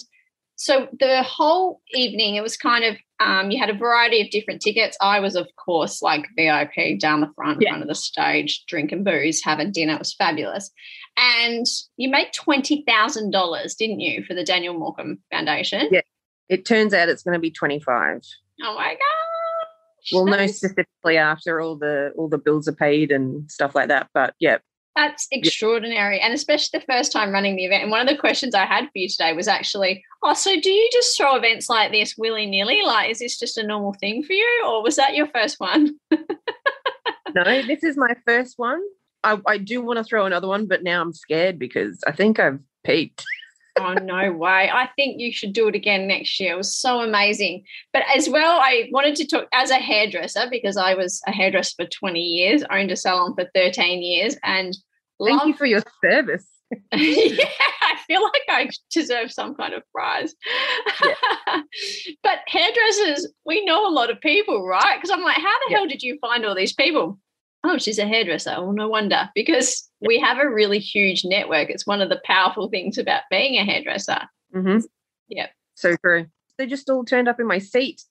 so 0.62 0.88
the 1.00 1.24
whole 1.24 1.82
evening, 1.91 2.36
it 2.36 2.44
was 2.44 2.56
kind 2.56 2.84
of, 2.84 2.96
um, 3.20 3.50
you 3.50 3.58
had 3.60 3.72
a 3.72 3.74
variety 3.74 4.22
of 4.22 4.30
different 4.30 4.62
tickets. 4.62 4.96
I 5.01 5.20
was, 5.20 5.36
of 5.36 5.48
course, 5.56 6.03
like 6.03 6.27
VIP 6.38 7.00
down 7.00 7.22
the 7.22 7.32
front, 7.36 7.60
Yeah. 7.62 7.70
front 7.72 7.82
of 7.82 7.88
the 7.88 7.96
stage, 7.96 8.63
drinking 8.68 9.03
booze, 9.03 9.44
having 9.44 9.72
dinner. 9.72 9.96
It 9.96 10.00
was 10.00 10.13
fabulous. 10.13 10.70
And 11.18 11.65
you 11.98 12.10
made 12.12 12.32
$20,000, 12.34 13.75
didn't 13.75 14.01
you, 14.01 14.24
for 14.24 14.36
the 14.36 14.44
Daniel 14.44 14.75
Morcombe 14.75 15.18
Foundation? 15.32 15.89
Yeah. 15.91 16.01
It 16.48 16.63
turns 16.63 16.94
out 16.94 17.10
it's 17.10 17.24
going 17.24 17.34
to 17.34 17.39
be 17.39 17.50
25. 17.50 18.22
Oh 18.62 18.75
my 18.75 18.89
God. 18.89 20.12
Well, 20.13 20.25
no 20.25 20.46
specifically 20.46 21.18
after 21.18 21.60
all 21.60 21.75
the 21.75 22.12
all 22.15 22.27
the 22.30 22.38
bills 22.38 22.68
are 22.68 22.75
paid 22.75 23.12
and 23.12 23.50
stuff 23.50 23.74
like 23.74 23.88
that. 23.88 24.10
But 24.13 24.36
yeah, 24.39 24.58
That's 24.95 25.27
extraordinary. 25.31 26.19
And 26.19 26.33
especially 26.33 26.79
the 26.79 26.86
first 26.86 27.12
time 27.12 27.31
running 27.31 27.55
the 27.55 27.65
event. 27.65 27.83
And 27.83 27.91
one 27.91 28.01
of 28.01 28.07
the 28.07 28.19
questions 28.19 28.53
I 28.53 28.65
had 28.65 28.86
for 28.86 28.98
you 28.98 29.07
today 29.07 29.33
was 29.33 29.48
actually, 29.48 30.03
oh, 30.21 30.33
so 30.33 30.60
do 30.60 30.69
you 30.69 30.89
just 30.91 31.17
throw 31.17 31.36
events 31.36 31.69
like 31.69 31.91
this 31.91 32.17
willy 32.17 32.45
nilly? 32.45 32.81
Like, 32.83 33.10
is 33.10 33.19
this 33.19 33.39
just 33.39 33.57
a 33.57 33.65
normal 33.65 33.93
thing 33.93 34.24
for 34.24 34.33
you? 34.33 34.63
Or 34.67 34.83
was 34.83 34.98
that 34.98 35.15
your 35.15 35.27
first 35.27 35.60
one? 35.60 35.98
no, 36.12 37.62
this 37.62 37.83
is 37.83 37.95
my 37.95 38.15
first 38.25 38.60
one. 38.60 38.81
I, 39.24 39.39
I 39.48 39.57
do 39.57 39.81
want 39.81 39.98
to 39.98 40.03
throw 40.03 40.25
another 40.25 40.48
one, 40.48 40.67
but 40.67 40.83
now 40.83 41.01
I'm 41.01 41.13
scared 41.13 41.57
because 41.57 42.01
I 42.05 42.12
think 42.12 42.39
I've 42.39 42.60
peaked. 42.83 43.25
oh, 43.80 43.94
no 43.94 44.32
way. 44.32 44.70
I 44.72 44.90
think 44.96 45.20
you 45.20 45.32
should 45.32 45.54
do 45.54 45.68
it 45.68 45.75
again 45.75 46.08
next 46.08 46.40
year. 46.40 46.54
It 46.54 46.58
was 46.58 46.75
so 46.75 47.01
amazing. 47.01 47.63
But 47.94 48.04
as 48.16 48.30
well, 48.30 48.60
I 48.62 48.90
wanted 48.92 49.16
to 49.18 49.28
talk 49.28 49.48
as 49.54 49.70
a 49.72 49.75
hairdresser 49.75 50.48
because 50.50 50.78
I 50.78 50.94
was 50.94 51.22
a 51.28 51.32
hairdresser 51.32 51.75
for 51.84 51.90
20 51.90 52.20
years, 52.20 52.63
owned 52.72 52.92
a 52.92 52.96
salon 52.96 53.34
for 53.36 53.50
13 53.56 54.01
years, 54.01 54.36
and 54.44 54.75
Thank 55.24 55.40
love 55.40 55.48
you 55.50 55.54
for 55.56 55.66
your 55.66 55.82
service. 56.04 56.48
yeah, 56.94 57.46
I 57.82 57.98
feel 58.08 58.24
like 58.24 58.44
I 58.50 58.70
deserve 58.92 59.32
some 59.32 59.56
kind 59.56 59.74
of 59.74 59.84
prize. 59.92 60.34
but 62.24 62.40
hairdressers, 62.48 63.28
we 63.46 63.66
know 63.66 63.88
a 63.88 63.92
lot 63.92 64.10
of 64.10 64.22
people, 64.22 64.66
right? 64.66 64.98
Because 64.98 65.10
I'm 65.10 65.22
like, 65.24 65.36
how 65.38 65.42
the 65.44 65.66
Yeah. 65.72 65.78
hell 65.78 65.88
did 65.88 66.01
you 66.01 66.18
find 66.22 66.46
all 66.46 66.56
these 66.56 66.74
people? 66.74 67.20
Oh, 67.63 67.77
she's 67.77 68.00
a 68.00 68.08
hairdresser. 68.08 68.56
Well, 68.58 68.74
no 68.74 68.88
wonder, 68.88 69.30
because 69.36 69.89
we 70.00 70.20
have 70.20 70.38
a 70.39 70.50
really 70.50 70.80
huge 70.80 71.24
network. 71.25 71.70
It's 71.70 71.88
one 71.88 72.01
of 72.01 72.10
the 72.10 72.22
powerful 72.25 72.70
things 72.70 72.98
about 72.98 73.24
being 73.30 73.56
a 73.56 73.65
hairdresser. 73.65 74.22
Mm-hmm. 74.56 74.80
Yeah. 75.30 75.48
So 75.75 75.96
true. 75.98 76.27
They 76.58 76.68
just 76.68 76.89
all 76.89 77.06
turned 77.06 77.27
up 77.27 77.39
in 77.39 77.48
my 77.48 77.58
seat 77.58 78.03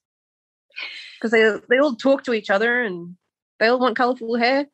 because 1.19 1.30
they 1.30 1.52
they 1.69 1.78
all 1.78 1.95
talk 1.95 2.25
to 2.25 2.33
each 2.33 2.50
other 2.50 2.83
and 2.83 3.16
they 3.59 3.66
all 3.66 3.78
want 3.78 3.97
colourful 3.97 4.37
hair. 4.37 4.66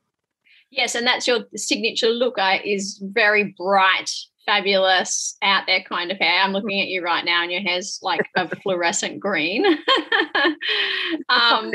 Yes, 0.71 0.95
and 0.95 1.07
that's 1.07 1.27
your 1.27 1.41
signature 1.55 2.09
look. 2.09 2.39
I 2.39 2.61
is 2.65 3.01
very 3.03 3.55
bright, 3.57 4.11
fabulous, 4.47 5.37
out 5.43 5.65
there 5.67 5.83
kind 5.83 6.11
of 6.11 6.19
hair. 6.19 6.43
I'm 6.43 6.53
looking 6.53 6.81
at 6.81 6.89
you 6.89 7.03
right 7.03 7.25
now, 7.25 7.43
and 7.43 7.53
your 7.53 7.61
hair's 7.61 7.99
like 8.03 8.29
a 8.37 8.49
fluorescent 8.57 9.21
green. 9.21 9.65
um, 11.29 11.73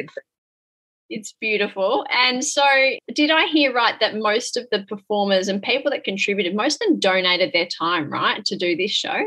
it's 1.12 1.34
beautiful. 1.40 2.06
And 2.10 2.44
so, 2.44 2.64
did 3.14 3.30
I 3.32 3.46
hear 3.48 3.74
right 3.74 4.00
that 4.00 4.16
most 4.18 4.58
of 4.58 4.66
the 4.72 4.84
performers 4.84 5.48
and 5.48 5.62
people 5.62 5.92
that 5.92 6.04
contributed, 6.04 6.56
most 6.56 6.82
of 6.82 6.88
them 6.88 7.00
donated 7.00 7.52
their 7.54 7.68
time, 7.68 8.10
right, 8.10 8.44
to 8.46 8.58
do 8.58 8.76
this 8.76 8.92
show? 8.92 9.24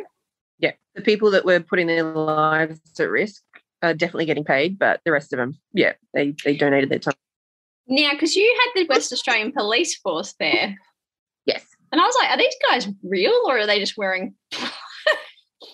Yeah, 0.59 0.73
the 0.95 1.03
people 1.03 1.31
that 1.33 1.45
were 1.45 1.61
putting 1.61 1.87
their 1.87 2.03
lives 2.03 2.81
at 2.99 3.09
risk 3.09 3.43
are 3.83 3.95
definitely 3.95 4.25
getting 4.27 4.45
paid, 4.45 4.79
but 4.79 5.01
the 5.05 5.13
rest 5.13 5.33
of 5.33 5.37
them, 5.37 5.59
yeah, 5.73 5.93
they 6.15 6.35
they 6.45 6.57
donated 6.57 6.89
their 6.91 6.99
time. 6.99 7.15
Now, 7.87 8.13
because 8.13 8.35
you 8.35 8.59
had 8.61 8.81
the 8.83 8.89
West 8.89 9.13
Australian 9.13 9.53
Police 9.53 9.97
Force 9.99 10.35
there, 10.41 10.75
Yes. 11.45 11.67
and 11.93 12.01
I 12.01 12.05
was 12.05 12.17
like, 12.21 12.31
are 12.31 12.39
these 12.39 12.57
guys 12.71 12.89
real 13.03 13.39
or 13.47 13.59
are 13.59 13.67
they 13.67 13.79
just 13.79 13.99
wearing 13.99 14.35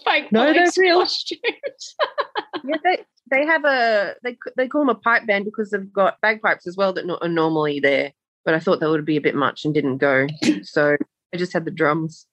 fake 0.05 0.31
No, 0.33 0.53
they're 0.53 0.67
real. 0.79 1.01
costumes? 1.01 1.97
yeah, 2.65 2.77
they 2.85 2.99
they 3.31 3.47
have 3.47 3.65
a 3.65 4.15
they 4.23 4.37
they 4.57 4.69
call 4.69 4.83
them 4.83 4.89
a 4.89 4.95
pipe 4.95 5.27
band 5.27 5.45
because 5.45 5.71
they've 5.71 5.93
got 5.93 6.21
bagpipes 6.21 6.67
as 6.67 6.77
well 6.77 6.93
that 6.95 7.09
are 7.23 7.29
normally 7.29 7.81
there. 7.81 8.13
But 8.45 8.55
I 8.55 8.59
thought 8.61 8.81
that 8.81 8.89
would 8.91 9.05
be 9.05 9.17
a 9.17 9.21
bit 9.21 9.35
much 9.35 9.65
and 9.65 9.75
didn't 9.75 9.99
go, 9.99 10.27
so 10.63 10.97
I 11.33 11.37
just 11.37 11.53
had 11.53 11.65
the 11.65 11.71
drums. 11.71 12.27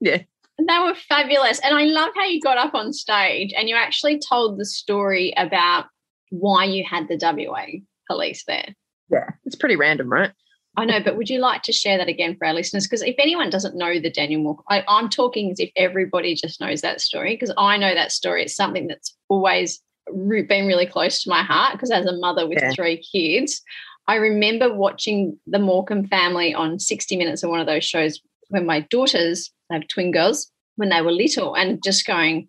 Yeah, 0.00 0.22
They 0.58 0.78
were 0.78 0.94
fabulous. 0.94 1.58
And 1.60 1.76
I 1.76 1.84
love 1.84 2.10
how 2.14 2.24
you 2.24 2.40
got 2.40 2.56
up 2.56 2.74
on 2.74 2.92
stage 2.92 3.52
and 3.56 3.68
you 3.68 3.74
actually 3.76 4.18
told 4.20 4.58
the 4.58 4.64
story 4.64 5.34
about 5.36 5.86
why 6.30 6.64
you 6.64 6.84
had 6.88 7.08
the 7.08 7.18
WA 7.20 7.66
police 8.08 8.44
there. 8.46 8.74
yeah, 9.10 9.28
it's 9.44 9.56
pretty 9.56 9.76
random, 9.76 10.08
right? 10.08 10.30
I 10.76 10.84
know, 10.84 11.00
but 11.02 11.16
would 11.16 11.28
you 11.28 11.40
like 11.40 11.62
to 11.62 11.72
share 11.72 11.98
that 11.98 12.08
again 12.08 12.36
for 12.36 12.46
our 12.46 12.54
listeners? 12.54 12.86
Because 12.86 13.02
if 13.02 13.16
anyone 13.18 13.50
doesn't 13.50 13.76
know 13.76 13.98
the 13.98 14.10
Daniel 14.10 14.42
Moore, 14.42 14.62
I, 14.68 14.84
I'm 14.86 15.08
talking 15.08 15.50
as 15.50 15.58
if 15.58 15.70
everybody 15.76 16.34
just 16.34 16.60
knows 16.60 16.80
that 16.82 17.00
story 17.00 17.34
because 17.34 17.52
I 17.58 17.76
know 17.76 17.94
that 17.94 18.12
story. 18.12 18.42
It's 18.44 18.54
something 18.54 18.86
that's 18.86 19.16
always 19.28 19.82
been 20.06 20.66
really 20.66 20.86
close 20.86 21.22
to 21.22 21.30
my 21.30 21.42
heart 21.42 21.72
because 21.72 21.90
as 21.90 22.06
a 22.06 22.16
mother 22.16 22.48
with 22.48 22.58
Yeah. 22.62 22.72
three 22.72 23.02
kids, 23.12 23.62
I 24.06 24.14
remember 24.16 24.72
watching 24.72 25.38
the 25.46 25.58
Morcombe 25.58 26.08
family 26.08 26.54
on 26.54 26.78
60 26.78 27.16
Minutes 27.16 27.42
or 27.42 27.50
one 27.50 27.60
of 27.60 27.66
those 27.66 27.84
shows 27.84 28.20
when 28.48 28.64
my 28.66 28.80
daughters, 28.90 29.52
I 29.70 29.74
have 29.74 29.88
twin 29.88 30.12
girls, 30.12 30.50
when 30.76 30.88
they 30.88 31.02
were 31.02 31.12
little 31.12 31.54
and 31.54 31.82
just 31.82 32.06
going, 32.06 32.48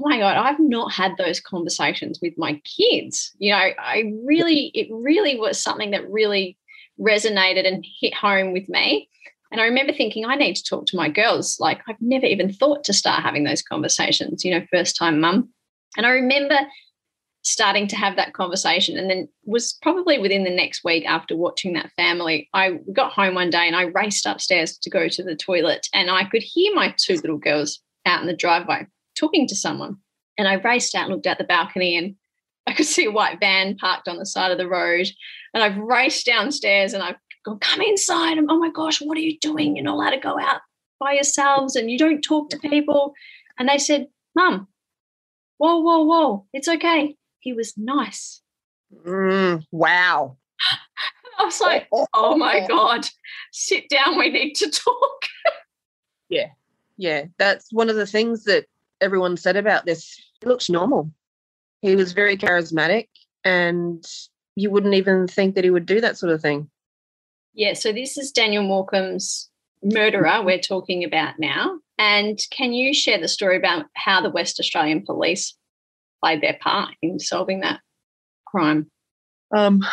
oh 0.00 0.08
my 0.08 0.18
god 0.18 0.38
i've 0.38 0.58
not 0.58 0.90
had 0.90 1.12
those 1.18 1.38
conversations 1.38 2.18
with 2.22 2.32
my 2.38 2.58
kids 2.64 3.30
you 3.38 3.52
know 3.52 3.58
i 3.58 4.10
really 4.24 4.70
it 4.74 4.88
really 4.90 5.38
was 5.38 5.60
something 5.60 5.90
that 5.90 6.08
really 6.10 6.56
resonated 7.00 7.66
and 7.66 7.84
hit 8.00 8.14
home 8.14 8.52
with 8.52 8.68
me. 8.68 9.08
And 9.50 9.60
i 9.60 9.64
remember 9.64 9.92
thinking 9.92 10.24
i 10.24 10.34
need 10.34 10.54
to 10.56 10.64
talk 10.64 10.86
to 10.86 10.96
my 10.96 11.08
girls. 11.08 11.58
Like 11.60 11.80
i've 11.88 12.00
never 12.00 12.26
even 12.26 12.52
thought 12.52 12.84
to 12.84 12.92
start 12.92 13.22
having 13.22 13.44
those 13.44 13.62
conversations 13.62 14.44
you 14.44 14.50
know 14.50 14.66
first 14.70 14.96
time 14.96 15.20
mum. 15.20 15.50
And 15.96 16.06
i 16.06 16.10
remember 16.10 16.58
starting 17.44 17.88
to 17.88 17.96
have 17.96 18.14
that 18.14 18.32
conversation 18.34 18.96
and 18.96 19.10
then 19.10 19.28
was 19.44 19.76
probably 19.82 20.16
within 20.16 20.44
the 20.44 20.50
next 20.50 20.84
week 20.84 21.04
after 21.06 21.36
watching 21.36 21.72
that 21.72 21.90
family 21.96 22.48
i 22.54 22.78
got 22.92 23.12
home 23.12 23.34
one 23.34 23.50
day 23.50 23.66
and 23.66 23.74
i 23.74 23.82
raced 23.82 24.26
upstairs 24.26 24.78
to 24.78 24.88
go 24.88 25.08
to 25.08 25.24
the 25.24 25.34
toilet 25.34 25.88
and 25.92 26.08
i 26.08 26.22
could 26.22 26.42
hear 26.42 26.72
my 26.72 26.94
two 26.96 27.16
little 27.16 27.38
girls 27.38 27.80
out 28.06 28.20
in 28.20 28.28
the 28.28 28.36
driveway 28.36 28.86
talking 29.14 29.46
to 29.48 29.56
someone. 29.56 29.96
And 30.38 30.48
I 30.48 30.54
raced 30.54 30.94
out 30.94 31.04
and 31.04 31.12
looked 31.12 31.26
out 31.26 31.38
the 31.38 31.44
balcony 31.44 31.96
and 31.96 32.16
I 32.66 32.74
could 32.74 32.86
see 32.86 33.04
a 33.06 33.10
white 33.10 33.40
van 33.40 33.76
parked 33.76 34.08
on 34.08 34.18
the 34.18 34.26
side 34.26 34.52
of 34.52 34.58
the 34.58 34.68
road. 34.68 35.08
And 35.54 35.62
I've 35.62 35.76
raced 35.76 36.26
downstairs 36.26 36.92
and 36.94 37.02
I've 37.02 37.16
gone, 37.44 37.58
come 37.58 37.80
inside. 37.80 38.38
And 38.38 38.48
oh 38.50 38.58
my 38.58 38.70
gosh, 38.70 39.00
what 39.00 39.16
are 39.18 39.22
you 39.22 39.38
doing? 39.40 39.76
You're 39.76 39.84
not 39.84 39.94
allowed 39.94 40.10
to 40.10 40.20
go 40.20 40.38
out 40.38 40.60
by 41.00 41.12
yourselves 41.12 41.76
and 41.76 41.90
you 41.90 41.98
don't 41.98 42.22
talk 42.22 42.50
to 42.50 42.58
people. 42.58 43.14
And 43.58 43.68
they 43.68 43.78
said, 43.78 44.06
Mum, 44.34 44.68
whoa, 45.58 45.80
whoa, 45.80 46.02
whoa, 46.04 46.46
it's 46.52 46.68
okay. 46.68 47.16
He 47.40 47.52
was 47.52 47.74
nice. 47.76 48.40
Mm, 49.06 49.64
wow. 49.70 50.36
I 51.38 51.44
was 51.44 51.60
like, 51.60 51.88
oh 52.14 52.36
my 52.36 52.66
God, 52.68 53.06
sit 53.52 53.88
down. 53.88 54.16
We 54.18 54.30
need 54.30 54.54
to 54.54 54.70
talk. 54.70 55.22
Yeah, 56.28 56.48
Yeah. 56.96 57.24
that's 57.38 57.72
one 57.72 57.90
of 57.90 57.96
the 57.96 58.06
things 58.06 58.44
that 58.44 58.66
everyone 59.00 59.36
said 59.36 59.56
about 59.56 59.84
this. 59.84 60.18
It 60.40 60.48
looks 60.48 60.70
normal. 60.70 61.10
He 61.82 61.96
was 61.96 62.12
very 62.12 62.36
charismatic, 62.36 63.08
and 63.44 64.04
you 64.56 64.70
wouldn't 64.70 64.94
even 64.94 65.26
think 65.26 65.54
that 65.54 65.64
he 65.64 65.70
would 65.70 65.86
do 65.86 66.00
that 66.00 66.16
sort 66.16 66.32
of 66.32 66.40
thing. 66.40 66.70
Yeah, 67.54 67.74
so 67.74 67.92
this 67.92 68.16
is 68.16 68.32
Daniel 68.32 68.64
Morcombe's 68.64 69.50
murderer 69.82 70.42
we're 70.42 70.58
talking 70.58 71.04
about 71.04 71.38
now. 71.38 71.78
And 71.98 72.38
can 72.50 72.72
you 72.72 72.94
share 72.94 73.20
the 73.20 73.28
story 73.28 73.56
about 73.56 73.86
how 73.94 74.20
the 74.20 74.30
West 74.30 74.58
Australian 74.58 75.04
police 75.04 75.56
played 76.22 76.40
their 76.40 76.58
part 76.60 76.94
in 77.02 77.18
solving 77.18 77.60
that 77.60 77.80
crime? 78.46 78.90
Um, 79.54 79.84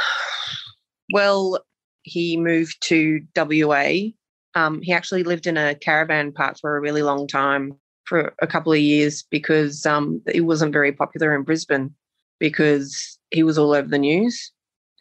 well, 1.14 1.60
he 2.04 2.38
moved 2.38 2.78
to 2.84 3.22
WA. 3.36 4.12
Um, 4.56 4.82
he 4.82 4.94
actually 4.94 5.24
lived 5.24 5.48
in 5.48 5.58
a 5.58 5.76
caravan 5.76 6.32
park 6.32 6.58
for 6.60 6.78
a 6.78 6.82
really 6.82 7.04
long 7.04 7.28
time, 7.28 7.74
for 8.10 8.34
a 8.42 8.48
couple 8.48 8.74
of 8.74 8.80
years, 8.80 9.24
because 9.30 9.86
um, 9.86 10.22
he 10.32 10.42
wasn't 10.42 10.74
very 10.74 10.92
popular 10.92 11.36
in 11.36 11.44
Brisbane 11.44 11.94
because 12.40 13.20
he 13.30 13.44
was 13.44 13.58
all 13.58 13.74
over 13.74 13.88
the 13.88 14.00
news. 14.00 14.52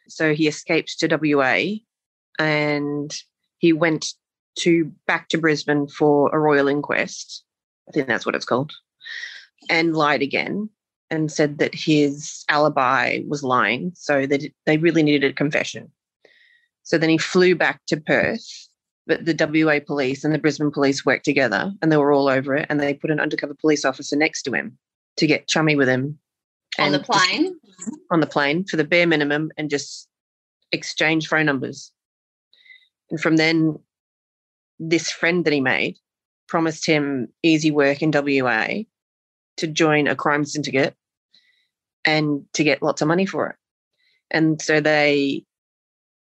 So 0.08 0.34
he 0.34 0.46
escaped 0.46 0.98
to 1.00 1.08
WA 1.08 1.78
and 2.38 3.16
he 3.56 3.72
went 3.72 4.12
to 4.56 4.92
back 5.06 5.28
to 5.28 5.38
Brisbane 5.38 5.88
for 5.88 6.28
a 6.34 6.38
royal 6.38 6.68
inquest. 6.68 7.44
I 7.88 7.92
think 7.92 8.08
that's 8.08 8.26
what 8.26 8.34
it's 8.34 8.44
called. 8.44 8.72
And 9.70 9.96
lied 9.96 10.22
again 10.22 10.68
and 11.10 11.32
said 11.32 11.58
that 11.58 11.74
his 11.74 12.44
alibi 12.50 13.20
was 13.26 13.42
lying, 13.42 13.92
so 13.94 14.26
that 14.26 14.42
they 14.66 14.76
really 14.76 15.02
needed 15.02 15.30
a 15.30 15.34
confession. 15.34 15.90
So 16.82 16.98
then 16.98 17.08
he 17.08 17.16
flew 17.16 17.54
back 17.54 17.80
to 17.86 17.96
Perth, 17.98 18.67
but 19.08 19.24
the 19.24 19.34
WA 19.64 19.80
police 19.84 20.22
and 20.22 20.32
the 20.34 20.38
Brisbane 20.38 20.70
police 20.70 21.04
worked 21.04 21.24
together 21.24 21.72
and 21.82 21.90
they 21.90 21.96
were 21.96 22.12
all 22.12 22.28
over 22.28 22.54
it. 22.54 22.66
And 22.68 22.78
they 22.78 22.92
put 22.94 23.10
an 23.10 23.18
undercover 23.18 23.54
police 23.54 23.84
officer 23.84 24.14
next 24.14 24.42
to 24.42 24.52
him 24.52 24.78
to 25.16 25.26
get 25.26 25.48
chummy 25.48 25.74
with 25.74 25.88
him 25.88 26.18
On 26.78 26.92
the 26.92 26.98
and 26.98 27.06
just- 27.06 27.10
plane? 27.28 27.60
on 28.10 28.20
the 28.20 28.26
plane 28.26 28.64
for 28.64 28.76
the 28.76 28.84
bare 28.84 29.06
minimum 29.06 29.50
and 29.56 29.70
just 29.70 30.08
exchange 30.72 31.26
phone 31.28 31.46
numbers. 31.46 31.90
And 33.10 33.20
from 33.20 33.36
then, 33.36 33.78
this 34.78 35.10
friend 35.10 35.44
that 35.44 35.52
he 35.52 35.60
made 35.60 35.96
promised 36.48 36.84
him 36.86 37.28
easy 37.42 37.70
work 37.70 38.02
in 38.02 38.10
WA 38.10 38.84
to 39.56 39.66
join 39.66 40.06
a 40.06 40.14
crime 40.16 40.44
syndicate 40.44 40.94
and 42.04 42.44
to 42.52 42.62
get 42.64 42.82
lots 42.82 43.00
of 43.00 43.08
money 43.08 43.26
for 43.26 43.48
it. 43.48 43.56
And 44.30 44.60
so 44.60 44.80
they 44.80 45.44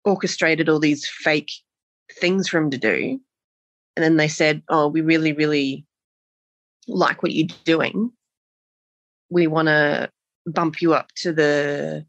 orchestrated 0.05 0.69
all 0.69 0.79
these 0.81 1.09
fake 1.09 1.51
things 2.13 2.49
for 2.49 2.59
him 2.59 2.71
to 2.71 2.79
do. 2.79 3.21
And 3.97 4.05
then 4.05 4.17
they 4.17 4.29
said, 4.29 4.63
Oh, 4.69 4.89
we 4.89 5.01
really, 5.01 5.33
really 5.33 5.85
like 6.87 7.23
what 7.23 7.33
you're 7.33 7.49
doing. 7.65 8.13
We 9.31 9.47
want 9.47 9.69
to 9.69 10.11
bump 10.47 10.81
you 10.81 10.95
up 10.95 11.13
to 11.17 11.33
the 11.33 12.07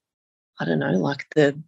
I 0.59 0.65
don't 0.65 0.79
know, 0.79 0.91
like 0.91 1.25
the 1.35 1.59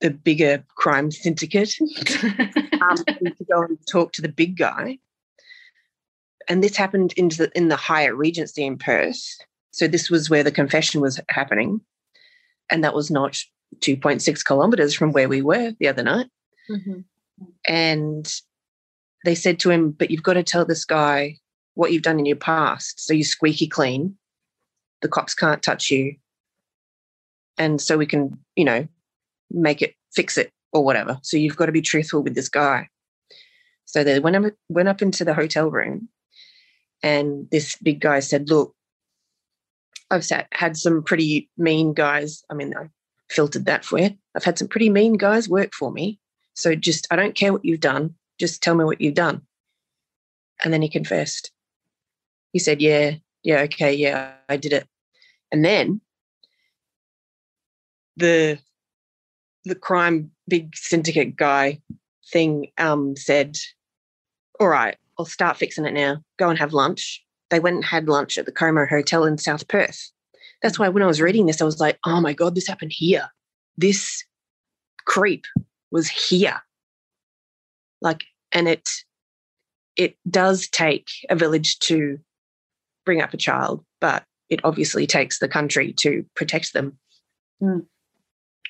the 0.00 0.10
bigger 0.10 0.64
crime 0.76 1.10
syndicate 1.10 1.74
um, 1.80 2.96
to 2.96 3.44
go 3.50 3.62
and 3.62 3.78
talk 3.90 4.12
to 4.12 4.22
the 4.22 4.28
big 4.28 4.56
guy. 4.56 4.98
And 6.48 6.64
this 6.64 6.76
happened 6.76 7.12
in 7.16 7.28
the 7.28 7.50
in 7.54 7.68
the 7.68 7.76
Hyatt 7.76 8.14
Regency 8.14 8.64
in 8.64 8.78
Perth. 8.78 9.22
So 9.72 9.86
this 9.86 10.10
was 10.10 10.28
where 10.28 10.42
the 10.42 10.50
confession 10.50 11.00
was 11.00 11.20
happening, 11.28 11.80
and 12.70 12.82
that 12.82 12.94
was 12.94 13.10
not 13.10 13.38
2.6 13.80 14.44
kilometers 14.44 14.94
from 14.94 15.12
where 15.12 15.28
we 15.28 15.42
were 15.42 15.72
the 15.78 15.86
other 15.86 16.02
night. 16.02 16.26
Mhm. 16.68 17.04
And 17.66 18.32
they 19.24 19.34
said 19.34 19.58
to 19.60 19.70
him, 19.70 19.90
"But 19.90 20.10
you've 20.10 20.22
got 20.22 20.34
to 20.34 20.42
tell 20.42 20.64
this 20.64 20.84
guy 20.84 21.36
what 21.74 21.92
you've 21.92 22.02
done 22.02 22.18
in 22.18 22.26
your 22.26 22.36
past, 22.36 23.00
so 23.00 23.14
you're 23.14 23.24
squeaky 23.24 23.66
clean. 23.66 24.16
The 25.02 25.08
cops 25.08 25.34
can't 25.34 25.62
touch 25.62 25.90
you, 25.90 26.16
and 27.58 27.80
so 27.80 27.96
we 27.96 28.06
can, 28.06 28.38
you 28.56 28.64
know, 28.64 28.86
make 29.50 29.82
it, 29.82 29.94
fix 30.12 30.36
it, 30.36 30.52
or 30.72 30.84
whatever. 30.84 31.18
So 31.22 31.36
you've 31.36 31.56
got 31.56 31.66
to 31.66 31.72
be 31.72 31.82
truthful 31.82 32.22
with 32.22 32.34
this 32.34 32.48
guy." 32.48 32.88
So 33.84 34.04
they 34.04 34.20
went 34.20 34.36
up, 34.36 34.52
went 34.68 34.88
up 34.88 35.02
into 35.02 35.24
the 35.24 35.34
hotel 35.34 35.70
room, 35.70 36.08
and 37.02 37.48
this 37.50 37.76
big 37.76 38.00
guy 38.00 38.20
said, 38.20 38.48
"Look, 38.48 38.74
I've 40.10 40.24
sat, 40.24 40.48
had 40.52 40.76
some 40.76 41.02
pretty 41.02 41.48
mean 41.56 41.94
guys. 41.94 42.44
I 42.50 42.54
mean, 42.54 42.74
I 42.76 42.88
filtered 43.28 43.66
that 43.66 43.84
for 43.84 43.98
you. 43.98 44.16
I've 44.34 44.44
had 44.44 44.58
some 44.58 44.68
pretty 44.68 44.90
mean 44.90 45.14
guys 45.16 45.48
work 45.48 45.72
for 45.74 45.92
me. 45.92 46.18
So 46.54 46.74
just, 46.74 47.06
I 47.10 47.16
don't 47.16 47.34
care 47.34 47.52
what 47.52 47.64
you've 47.64 47.80
done. 47.80 48.14
Just 48.38 48.62
tell 48.62 48.74
me 48.74 48.84
what 48.84 49.00
you've 49.00 49.14
done." 49.14 49.42
And 50.62 50.72
then 50.72 50.82
he 50.82 50.88
confessed. 50.88 51.50
He 52.52 52.58
said, 52.58 52.80
"Yeah, 52.80 53.16
yeah, 53.42 53.60
okay, 53.62 53.94
yeah, 53.94 54.32
I 54.48 54.56
did 54.56 54.72
it." 54.72 54.86
And 55.52 55.64
then 55.64 56.00
the 58.16 58.58
the 59.64 59.74
crime 59.74 60.30
big 60.48 60.74
syndicate 60.74 61.36
guy 61.36 61.80
thing 62.32 62.70
um, 62.78 63.16
said, 63.16 63.56
"All 64.58 64.68
right, 64.68 64.96
I'll 65.18 65.24
start 65.24 65.56
fixing 65.56 65.86
it 65.86 65.94
now. 65.94 66.22
Go 66.38 66.48
and 66.48 66.58
have 66.58 66.72
lunch." 66.72 67.24
They 67.50 67.60
went 67.60 67.76
and 67.76 67.84
had 67.84 68.08
lunch 68.08 68.38
at 68.38 68.46
the 68.46 68.52
Como 68.52 68.86
Hotel 68.86 69.24
in 69.24 69.36
South 69.36 69.66
Perth. 69.66 70.12
That's 70.62 70.78
why 70.78 70.88
when 70.88 71.02
I 71.02 71.06
was 71.06 71.20
reading 71.20 71.46
this, 71.46 71.60
I 71.60 71.64
was 71.64 71.80
like, 71.80 71.98
"Oh 72.04 72.20
my 72.20 72.32
god, 72.32 72.54
this 72.54 72.68
happened 72.68 72.92
here. 72.92 73.30
This 73.76 74.24
creep 75.04 75.46
was 75.90 76.08
here." 76.08 76.60
Like, 78.00 78.24
and 78.52 78.68
it 78.68 78.88
it 79.96 80.16
does 80.28 80.68
take 80.68 81.08
a 81.28 81.36
village 81.36 81.78
to 81.80 82.18
bring 83.04 83.20
up 83.20 83.34
a 83.34 83.38
child, 83.38 83.84
but 84.00 84.24
it 84.48 84.60
obviously 84.64 85.06
takes 85.06 85.38
the 85.38 85.48
country 85.48 85.92
to 85.94 86.24
protect 86.34 86.72
them. 86.72 86.98
Mm. 87.62 87.86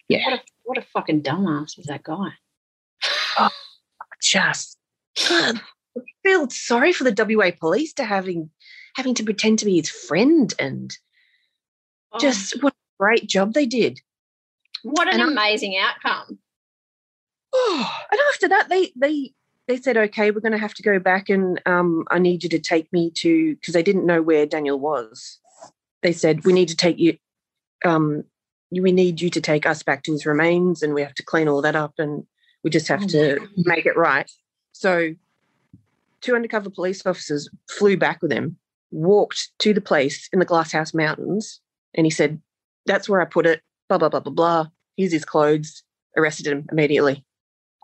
Yeah, 0.09 0.25
What 0.25 0.33
a 0.35 0.43
what 0.65 0.79
a 0.79 0.83
fucking 0.83 1.23
dumbass 1.23 1.79
is 1.79 1.87
that 1.87 2.03
guy? 2.03 2.31
just 4.23 4.77
I 5.19 5.55
feel 6.23 6.49
sorry 6.51 6.93
for 6.93 7.05
the 7.05 7.15
WA 7.37 7.51
police 7.59 7.93
to 7.95 8.05
having 8.05 8.51
having 8.95 9.15
to 9.15 9.25
pretend 9.25 9.59
to 9.61 9.65
be 9.65 9.77
his 9.77 9.89
friend 9.89 10.53
and 10.59 10.97
Oh, 12.13 12.19
just 12.19 12.61
what 12.61 12.73
a 12.73 12.77
great 12.99 13.29
job 13.29 13.55
they 13.55 13.67
did. 13.67 14.01
what 14.83 15.07
an 15.07 15.21
and 15.21 15.31
amazing 15.31 15.77
outcome. 15.79 16.39
Oh, 17.53 17.97
and 18.11 18.21
after 18.33 18.49
that, 18.49 18.69
they 18.69 18.93
they 18.97 19.33
they 19.71 19.77
said, 19.77 19.97
okay, 19.97 20.33
we're 20.33 20.41
going 20.41 20.51
to 20.51 20.59
have 20.59 20.75
to 20.75 20.83
go 20.83 20.99
back 20.99 21.29
and 21.29 21.63
um, 21.65 22.05
I 22.11 22.19
need 22.19 22.43
you 22.43 22.49
to 22.49 22.59
take 22.59 22.93
me 22.93 23.13
to 23.19 23.55
because 23.55 23.73
they 23.73 23.85
didn't 23.85 24.05
know 24.05 24.21
where 24.21 24.45
Daniel 24.45 24.81
was. 24.81 25.39
They 26.03 26.13
said 26.13 26.45
we 26.45 26.53
need 26.53 26.69
to 26.69 26.77
take 26.77 26.99
you. 26.99 27.17
Um, 27.85 28.25
we 28.73 28.93
need 28.93 29.21
you 29.21 29.31
to 29.31 29.41
take 29.41 29.67
us 29.67 29.83
back 29.83 30.03
to 30.05 30.13
his 30.13 30.27
remains, 30.27 30.83
and 30.83 30.95
we 30.95 31.03
have 31.03 31.15
to 31.15 31.23
clean 31.23 31.49
all 31.49 31.63
that 31.63 31.77
up, 31.77 31.95
and 31.99 32.25
we 32.65 32.71
just 32.71 32.89
have 32.89 33.05
Oh 33.05 33.09
to 33.09 33.49
make 33.59 33.87
it 33.87 33.97
right. 33.97 34.31
So, 34.73 35.15
two 36.21 36.35
undercover 36.35 36.71
police 36.71 37.05
officers 37.07 37.49
flew 37.69 37.97
back 37.97 38.23
with 38.23 38.33
him, 38.33 38.57
walked 38.91 39.51
to 39.61 39.73
the 39.73 39.81
place 39.81 40.29
in 40.33 40.39
the 40.39 40.45
Glasshouse 40.45 40.95
Mountains, 40.95 41.61
and 41.95 42.07
he 42.07 42.11
said, 42.11 42.41
"That's 42.87 43.09
where 43.09 43.21
I 43.21 43.25
put 43.25 43.47
it." 43.47 43.63
Blah 43.89 43.99
blah 43.99 44.09
blah 44.09 44.21
blah 44.21 44.33
blah. 44.33 44.67
Here's 44.97 45.13
his 45.13 45.25
clothes. 45.25 45.83
Arrested 46.17 46.47
him 46.47 46.67
immediately. 46.73 47.25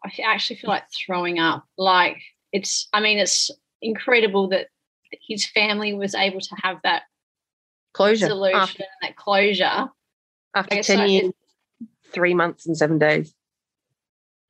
I 0.06 0.22
actually 0.22 0.56
feel 0.56 0.70
like 0.70 0.84
throwing 0.92 1.38
up. 1.38 1.64
Like 1.76 2.18
it's, 2.52 2.88
I 2.92 3.00
mean, 3.00 3.18
it's 3.18 3.50
incredible 3.82 4.48
that 4.48 4.68
his 5.26 5.46
family 5.46 5.94
was 5.94 6.14
able 6.14 6.40
to 6.40 6.56
have 6.62 6.78
that 6.84 7.02
Closure 7.92 8.26
solution 8.26 8.60
after, 8.60 8.84
that 9.02 9.16
closure. 9.16 9.88
after 10.54 10.82
10 10.82 10.84
so 10.84 11.02
it- 11.02 11.08
years, 11.10 11.32
three 12.12 12.34
months 12.34 12.66
and 12.66 12.76
seven 12.76 12.98
days. 12.98 13.34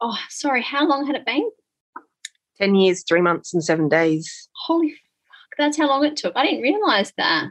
Oh, 0.00 0.18
sorry, 0.28 0.62
how 0.62 0.86
long 0.86 1.06
had 1.06 1.16
it 1.16 1.24
been? 1.24 1.48
10 2.58 2.74
years, 2.74 3.04
three 3.06 3.20
months 3.20 3.54
and 3.54 3.62
seven 3.64 3.88
days. 3.88 4.48
Holy 4.66 4.90
fuck, 4.90 5.56
that's 5.58 5.76
how 5.78 5.86
long 5.86 6.04
it 6.04 6.16
took. 6.16 6.34
I 6.36 6.44
didn't 6.44 6.62
realize 6.62 7.12
that. 7.16 7.48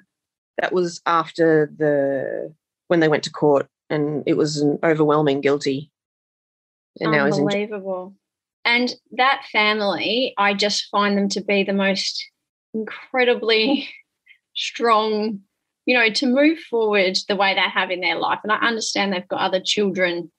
That 0.61 0.73
was 0.73 1.01
after 1.05 1.71
the 1.77 2.53
when 2.87 2.99
they 2.99 3.07
went 3.07 3.23
to 3.23 3.31
court 3.31 3.67
and 3.89 4.23
it 4.25 4.35
was 4.37 4.61
an 4.61 4.79
overwhelming 4.83 5.41
guilty. 5.41 5.91
And. 6.99 7.13
Unbelievable. 7.15 8.15
And 8.63 8.93
that 9.11 9.43
family, 9.51 10.33
I 10.37 10.53
just 10.55 10.87
find 10.89 11.17
them 11.17 11.29
to 11.29 11.41
be 11.41 11.63
the 11.63 11.73
most 11.73 12.25
incredibly 12.73 13.87
strong, 14.55 15.41
you 15.85 15.95
know, 15.97 16.09
to 16.09 16.25
move 16.25 16.59
forward 16.59 17.17
the 17.27 17.35
way 17.35 17.53
they 17.53 17.59
have 17.61 17.91
in 17.91 18.01
their 18.01 18.17
life. 18.17 18.39
And 18.43 18.51
I 18.51 18.57
understand 18.57 19.13
they've 19.13 19.27
got 19.27 19.41
other 19.41 19.61
children, 19.63 20.31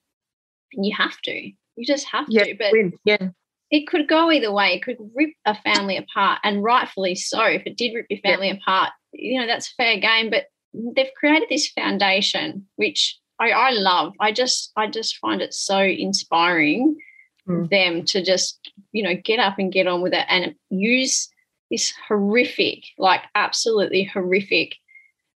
and 0.72 0.86
you 0.86 0.94
have 0.96 1.20
to. 1.22 1.32
You 1.76 1.86
just 1.86 2.06
have 2.08 2.26
Yeah, 2.28 2.44
to. 2.44 2.54
But 2.58 2.72
win. 2.72 2.92
Yeah. 3.04 3.28
it 3.70 3.86
could 3.86 4.08
go 4.08 4.30
either 4.32 4.52
way. 4.52 4.74
It 4.74 4.82
could 4.82 4.96
rip 5.14 5.30
a 5.44 5.54
family 5.54 5.96
apart, 5.96 6.40
and 6.42 6.62
rightfully 6.64 7.14
so. 7.14 7.44
If 7.44 7.62
it 7.66 7.76
did 7.76 7.94
rip 7.94 8.06
your 8.10 8.18
Yeah. 8.24 8.30
family 8.32 8.50
apart, 8.50 8.90
you 9.12 9.40
know 9.40 9.46
that's 9.46 9.72
fair 9.74 9.98
game. 10.00 10.30
But 10.30 10.46
they've 10.74 11.14
created 11.16 11.48
this 11.48 11.68
foundation, 11.68 12.66
which 12.76 13.18
I, 13.38 13.50
I 13.50 13.70
love. 13.70 14.14
I 14.20 14.32
just, 14.32 14.72
I 14.76 14.86
just 14.88 15.18
find 15.18 15.40
it 15.42 15.54
so 15.54 15.78
inspiring 15.78 16.96
Mm. 17.48 17.70
them 17.70 18.04
to 18.06 18.24
just, 18.24 18.72
you 18.90 19.04
know, 19.04 19.14
get 19.14 19.38
up 19.38 19.60
and 19.60 19.70
get 19.72 19.86
on 19.86 20.02
with 20.02 20.12
it 20.12 20.26
and 20.28 20.56
use 20.68 21.28
this 21.70 21.92
horrific, 22.08 22.82
like 22.98 23.20
absolutely 23.36 24.02
horrific 24.02 24.74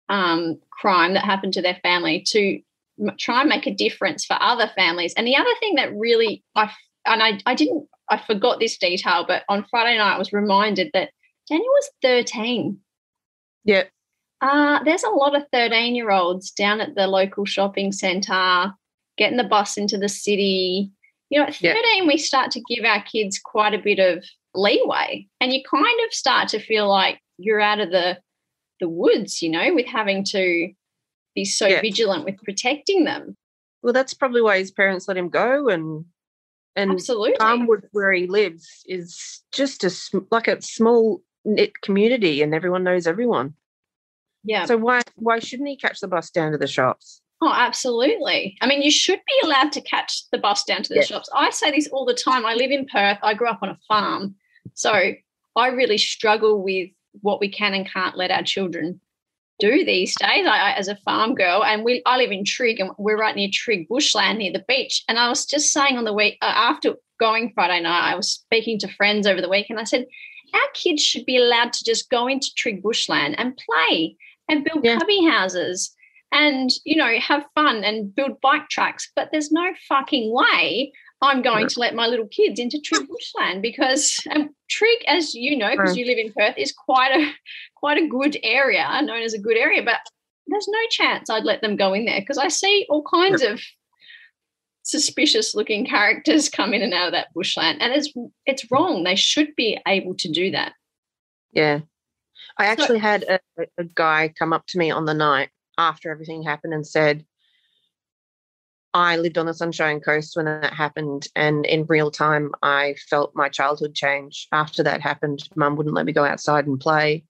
um, 0.07 0.57
crime 0.71 1.15
that 1.15 1.25
happened 1.25 1.51
to 1.55 1.61
their 1.61 1.77
family 1.83 2.21
to 2.27 2.61
m- 3.01 3.15
try 3.19 3.41
and 3.41 3.49
make 3.49 3.67
a 3.67 3.73
difference 3.75 4.23
for 4.23 4.37
other 4.41 4.71
families. 4.73 5.13
And 5.15 5.27
the 5.27 5.35
other 5.35 5.53
thing 5.59 5.75
that 5.75 5.93
really 5.97 6.45
I 6.55 6.63
f- 6.63 6.77
and 7.05 7.21
I, 7.21 7.39
I 7.45 7.55
didn't 7.55 7.89
I 8.09 8.17
forgot 8.25 8.61
this 8.61 8.77
detail, 8.77 9.25
but 9.27 9.43
on 9.49 9.65
Friday 9.69 9.97
night 9.97 10.15
I 10.15 10.17
was 10.17 10.31
reminded 10.31 10.91
that 10.93 11.09
Daniel 11.49 11.65
was 11.67 11.89
13. 12.03 12.77
Yeah. 13.65 13.83
Uh, 14.41 14.83
there's 14.83 15.03
a 15.03 15.09
lot 15.09 15.35
of 15.35 15.43
13 15.51 15.95
year 15.95 16.11
olds 16.11 16.51
down 16.51 16.79
at 16.81 16.95
the 16.95 17.07
local 17.07 17.45
shopping 17.45 17.91
centre, 17.91 18.71
getting 19.17 19.37
the 19.37 19.43
bus 19.43 19.77
into 19.77 19.97
the 19.97 20.09
city. 20.09 20.91
You 21.29 21.39
know, 21.39 21.47
at 21.47 21.61
Yeah. 21.61 21.73
13, 21.73 22.07
we 22.07 22.17
start 22.17 22.51
to 22.51 22.61
give 22.69 22.85
our 22.85 23.01
kids 23.03 23.39
quite 23.43 23.73
a 23.73 23.79
bit 23.79 23.99
of 23.99 24.23
leeway, 24.53 25.27
and 25.41 25.51
you 25.53 25.61
kind 25.69 25.99
of 26.05 26.13
start 26.13 26.49
to 26.49 26.59
feel 26.59 26.87
like 26.87 27.19
you're 27.37 27.59
out 27.61 27.79
of 27.79 27.91
the 27.91 28.19
the 28.79 28.87
woods, 28.87 29.41
you 29.41 29.49
know, 29.49 29.73
with 29.73 29.87
having 29.87 30.23
to 30.23 30.71
be 31.33 31.43
so 31.43 31.65
Yeah. 31.67 31.81
vigilant 31.81 32.23
with 32.25 32.37
protecting 32.43 33.05
them. 33.05 33.35
Well, 33.81 33.91
that's 33.91 34.13
probably 34.13 34.41
why 34.43 34.59
his 34.59 34.69
parents 34.69 35.07
let 35.07 35.17
him 35.17 35.29
go. 35.29 35.67
And 35.67 36.05
and 36.75 36.91
Absolutely. 36.91 37.33
Palmwood, 37.39 37.85
where 37.91 38.11
he 38.13 38.27
lives, 38.27 38.83
is 38.85 39.41
just 39.51 39.83
a 39.83 39.89
sm- 39.89 40.27
like 40.29 40.47
a 40.47 40.61
small 40.61 41.23
knit 41.43 41.81
community, 41.81 42.43
and 42.43 42.53
everyone 42.53 42.83
knows 42.83 43.07
everyone. 43.07 43.55
Yeah. 44.47 44.65
So 44.65 44.77
why 44.77 45.01
why 45.15 45.39
shouldn't 45.39 45.69
he 45.69 45.75
catch 45.77 45.99
the 45.99 46.07
bus 46.07 46.29
down 46.31 46.51
to 46.53 46.57
the 46.57 46.67
shops? 46.67 47.21
Oh, 47.41 47.53
absolutely. 47.53 48.57
I 48.61 48.67
mean, 48.67 48.81
you 48.81 48.89
should 48.89 49.19
be 49.19 49.47
allowed 49.47 49.71
to 49.73 49.81
catch 49.81 50.27
the 50.31 50.39
bus 50.39 50.63
down 50.63 50.81
to 50.83 50.89
the 50.89 50.95
Yeah. 50.95 51.03
shops. 51.03 51.29
I 51.35 51.51
say 51.51 51.69
this 51.69 51.87
all 51.87 52.05
the 52.05 52.15
time. 52.15 52.45
I 52.47 52.55
live 52.55 52.71
in 52.71 52.87
Perth. 52.87 53.19
I 53.21 53.35
grew 53.35 53.47
up 53.47 53.59
on 53.61 53.69
a 53.69 53.77
farm. 53.87 54.35
So 54.73 54.91
I 55.55 55.67
really 55.67 55.99
struggle 55.99 56.63
with 56.63 56.89
what 57.21 57.39
we 57.39 57.49
can 57.49 57.75
and 57.75 57.87
can't 57.87 58.17
let 58.17 58.31
our 58.31 58.41
children 58.43 58.99
do 59.59 59.83
these 59.85 60.15
days. 60.15 60.45
I, 60.47 60.69
I 60.69 60.71
as 60.73 60.87
a 60.87 60.95
farm 60.97 61.35
girl, 61.35 61.63
and 61.63 61.83
we 61.83 62.01
I 62.05 62.17
live 62.17 62.31
in 62.31 62.43
Trigg, 62.45 62.79
and 62.79 62.91
we're 62.97 63.19
right 63.19 63.35
near 63.35 63.49
Trigg 63.51 63.87
bushland 63.87 64.39
near 64.39 64.53
the 64.53 64.65
beach. 64.67 65.03
And 65.07 65.19
I 65.19 65.29
was 65.29 65.45
just 65.45 65.71
saying 65.73 65.97
on 65.97 66.05
the 66.05 66.13
week 66.13 66.37
uh, 66.41 66.45
after 66.55 66.95
going 67.19 67.51
Friday 67.53 67.81
night, 67.81 68.11
I 68.11 68.15
was 68.15 68.29
speaking 68.29 68.79
to 68.79 68.87
friends 68.87 69.27
over 69.27 69.41
the 69.41 69.49
week, 69.49 69.67
and 69.69 69.79
I 69.79 69.83
said, 69.83 70.05
our 70.53 70.69
kids 70.73 71.03
should 71.03 71.25
be 71.25 71.37
allowed 71.37 71.73
to 71.73 71.83
just 71.83 72.09
go 72.09 72.27
into 72.27 72.47
Trigg 72.55 72.81
bushland 72.81 73.35
and 73.39 73.57
play 73.57 74.15
and 74.49 74.63
build 74.63 74.83
Yeah. 74.83 74.97
cubby 74.97 75.23
houses 75.25 75.93
and 76.31 76.69
you 76.85 76.95
know 76.95 77.17
have 77.19 77.45
fun 77.55 77.83
and 77.83 78.13
build 78.13 78.39
bike 78.41 78.69
tracks. 78.69 79.11
But 79.15 79.29
there's 79.31 79.51
no 79.51 79.73
fucking 79.87 80.33
way. 80.33 80.91
I'm 81.21 81.41
going 81.41 81.63
No. 81.63 81.67
to 81.69 81.79
let 81.79 81.95
my 81.95 82.05
little 82.05 82.27
kids 82.27 82.59
into 82.59 82.79
Trigg 82.79 83.07
bushland 83.09 83.61
because 83.61 84.19
um, 84.35 84.49
Trigg, 84.69 84.99
as 85.07 85.33
you 85.33 85.57
know, 85.57 85.71
because 85.71 85.97
you 85.97 86.05
live 86.05 86.19
in 86.19 86.31
Perth, 86.33 86.55
is 86.57 86.71
quite 86.73 87.11
a 87.11 87.31
quite 87.75 87.97
a 87.97 88.07
good 88.07 88.37
area, 88.43 88.87
known 89.03 89.21
as 89.23 89.33
a 89.33 89.39
good 89.39 89.57
area. 89.57 89.81
But 89.83 89.99
there's 90.47 90.67
no 90.67 90.79
chance 90.91 91.29
I'd 91.29 91.43
let 91.43 91.61
them 91.61 91.75
go 91.75 91.93
in 91.93 92.05
there 92.05 92.19
because 92.21 92.37
I 92.37 92.47
see 92.49 92.85
all 92.89 93.03
kinds 93.03 93.41
of 93.41 93.59
suspicious 94.83 95.53
looking 95.53 95.85
characters 95.85 96.47
come 96.49 96.73
in 96.73 96.81
and 96.81 96.93
out 96.93 97.07
of 97.07 97.11
that 97.13 97.33
bushland. 97.33 97.81
And 97.81 97.93
it's 97.93 98.13
it's 98.45 98.69
wrong. 98.71 99.03
They 99.03 99.15
should 99.15 99.55
be 99.55 99.79
able 99.87 100.15
to 100.15 100.31
do 100.31 100.51
that. 100.51 100.73
Yeah. 101.51 101.79
I 102.59 102.65
actually 102.65 102.99
had 102.99 103.23
a, 103.23 103.39
a 103.77 103.83
guy 103.83 104.33
come 104.37 104.53
up 104.53 104.65
to 104.67 104.77
me 104.77 104.89
on 104.91 105.05
the 105.05 105.13
night 105.13 105.49
after 105.77 106.11
everything 106.11 106.43
happened 106.43 106.73
and 106.73 106.85
said, 106.85 107.25
I 108.93 109.17
lived 109.17 109.37
on 109.37 109.45
the 109.45 109.53
Sunshine 109.53 109.99
Coast 109.99 110.35
when 110.35 110.45
that 110.45 110.73
happened, 110.73 111.27
and 111.35 111.65
in 111.67 111.85
real 111.85 112.09
time, 112.09 112.51
I 112.63 112.95
felt 113.09 113.35
my 113.35 113.47
childhood 113.47 113.93
change. 113.93 114.47
After 114.51 114.81
that 114.83 115.01
happened, 115.01 115.47
mum 115.55 115.75
wouldn't 115.75 115.93
let 115.93 116.05
me 116.05 116.13
go 116.13 116.25
outside 116.25 116.65
and 116.65 116.79
play. 116.79 117.23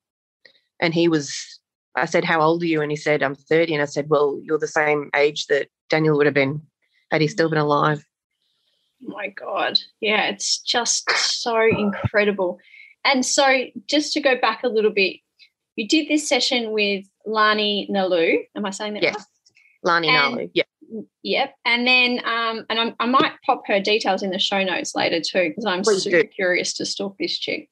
And 0.79 0.93
he 0.93 1.09
was, 1.09 1.59
I 1.95 2.05
said, 2.05 2.23
How 2.23 2.39
old 2.39 2.63
are 2.63 2.67
you? 2.67 2.81
And 2.81 2.91
he 2.91 2.95
said, 2.95 3.21
I'm 3.21 3.35
30. 3.35 3.73
And 3.73 3.81
I 3.81 3.85
said, 3.85 4.09
Well, 4.09 4.39
you're 4.41 4.59
the 4.59 4.67
same 4.67 5.09
age 5.13 5.47
that 5.47 5.67
Daniel 5.89 6.15
would 6.15 6.25
have 6.25 6.35
been 6.35 6.61
had 7.11 7.21
he 7.21 7.27
still 7.27 7.49
been 7.49 7.57
alive. 7.57 8.05
Oh 9.05 9.11
my 9.11 9.27
God. 9.27 9.79
Yeah, 9.99 10.29
it's 10.29 10.59
just 10.59 11.09
so 11.11 11.59
incredible. 11.61 12.59
And 13.08 13.26
so, 13.26 13.63
just 13.88 14.13
to 14.13 14.20
go 14.20 14.38
back 14.39 14.63
a 14.63 14.67
little 14.67 14.91
bit, 14.91 15.17
you 15.78 15.88
did 15.88 16.10
this 16.10 16.28
session 16.28 16.72
with 16.72 17.06
Lani 17.26 17.88
Nalu. 17.89 18.39
Am 18.56 18.65
I 18.65 18.72
saying 18.72 18.96
that 18.96 19.04
yes. 19.04 19.15
right? 19.15 19.26
Lani 19.84 20.10
Nalu. 20.10 20.52
Yeah. 20.54 20.63
Yep. 21.24 21.56
And 21.65 21.88
then, 21.88 22.20
um, 22.26 22.65
and 22.70 22.80
I'm, 22.80 22.96
i 23.00 23.06
might 23.06 23.34
pop 23.46 23.63
her 23.67 23.80
details 23.80 24.24
in 24.24 24.30
the 24.30 24.39
show 24.39 24.63
notes 24.63 24.96
later 24.96 25.20
too, 25.20 25.50
because 25.50 25.65
I'm 25.65 25.82
Please 25.82 26.04
super 26.04 26.24
do. 26.24 26.28
curious 26.28 26.74
to 26.76 26.86
stalk 26.86 27.15
this 27.17 27.38
chick. 27.38 27.70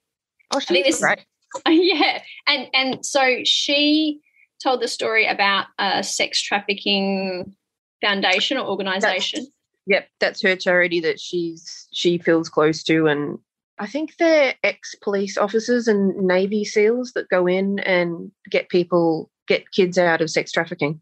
Oh, 0.54 0.60
think 0.60 0.86
she's 0.86 0.96
this- 0.96 1.02
great. 1.02 1.26
yeah. 1.68 2.22
And 2.48 2.68
and 2.74 3.06
so 3.06 3.40
she 3.44 4.22
told 4.62 4.82
the 4.82 4.88
story 4.88 5.28
about 5.28 5.68
a 5.80 6.04
sex 6.04 6.42
trafficking 6.42 7.56
foundation 8.02 8.58
or 8.58 8.68
organization. 8.68 9.48
Yep, 9.88 10.08
that's 10.20 10.42
her 10.42 10.56
charity 10.56 11.00
that 11.02 11.20
she's 11.20 11.88
she 11.94 12.18
feels 12.18 12.50
close 12.50 12.84
to, 12.84 13.08
and 13.08 13.38
I 13.78 13.88
think 13.88 14.16
they're 14.18 14.56
ex 14.64 14.96
police 14.96 15.38
officers 15.38 15.88
and 15.88 16.16
Navy 16.28 16.64
SEALs 16.64 17.12
that 17.14 17.30
go 17.30 17.46
in 17.48 17.80
and 17.80 18.32
get 18.50 18.70
people 18.70 19.30
get 19.48 19.72
kids 19.72 19.98
out 19.98 20.22
of 20.22 20.30
sex 20.30 20.52
trafficking. 20.52 21.02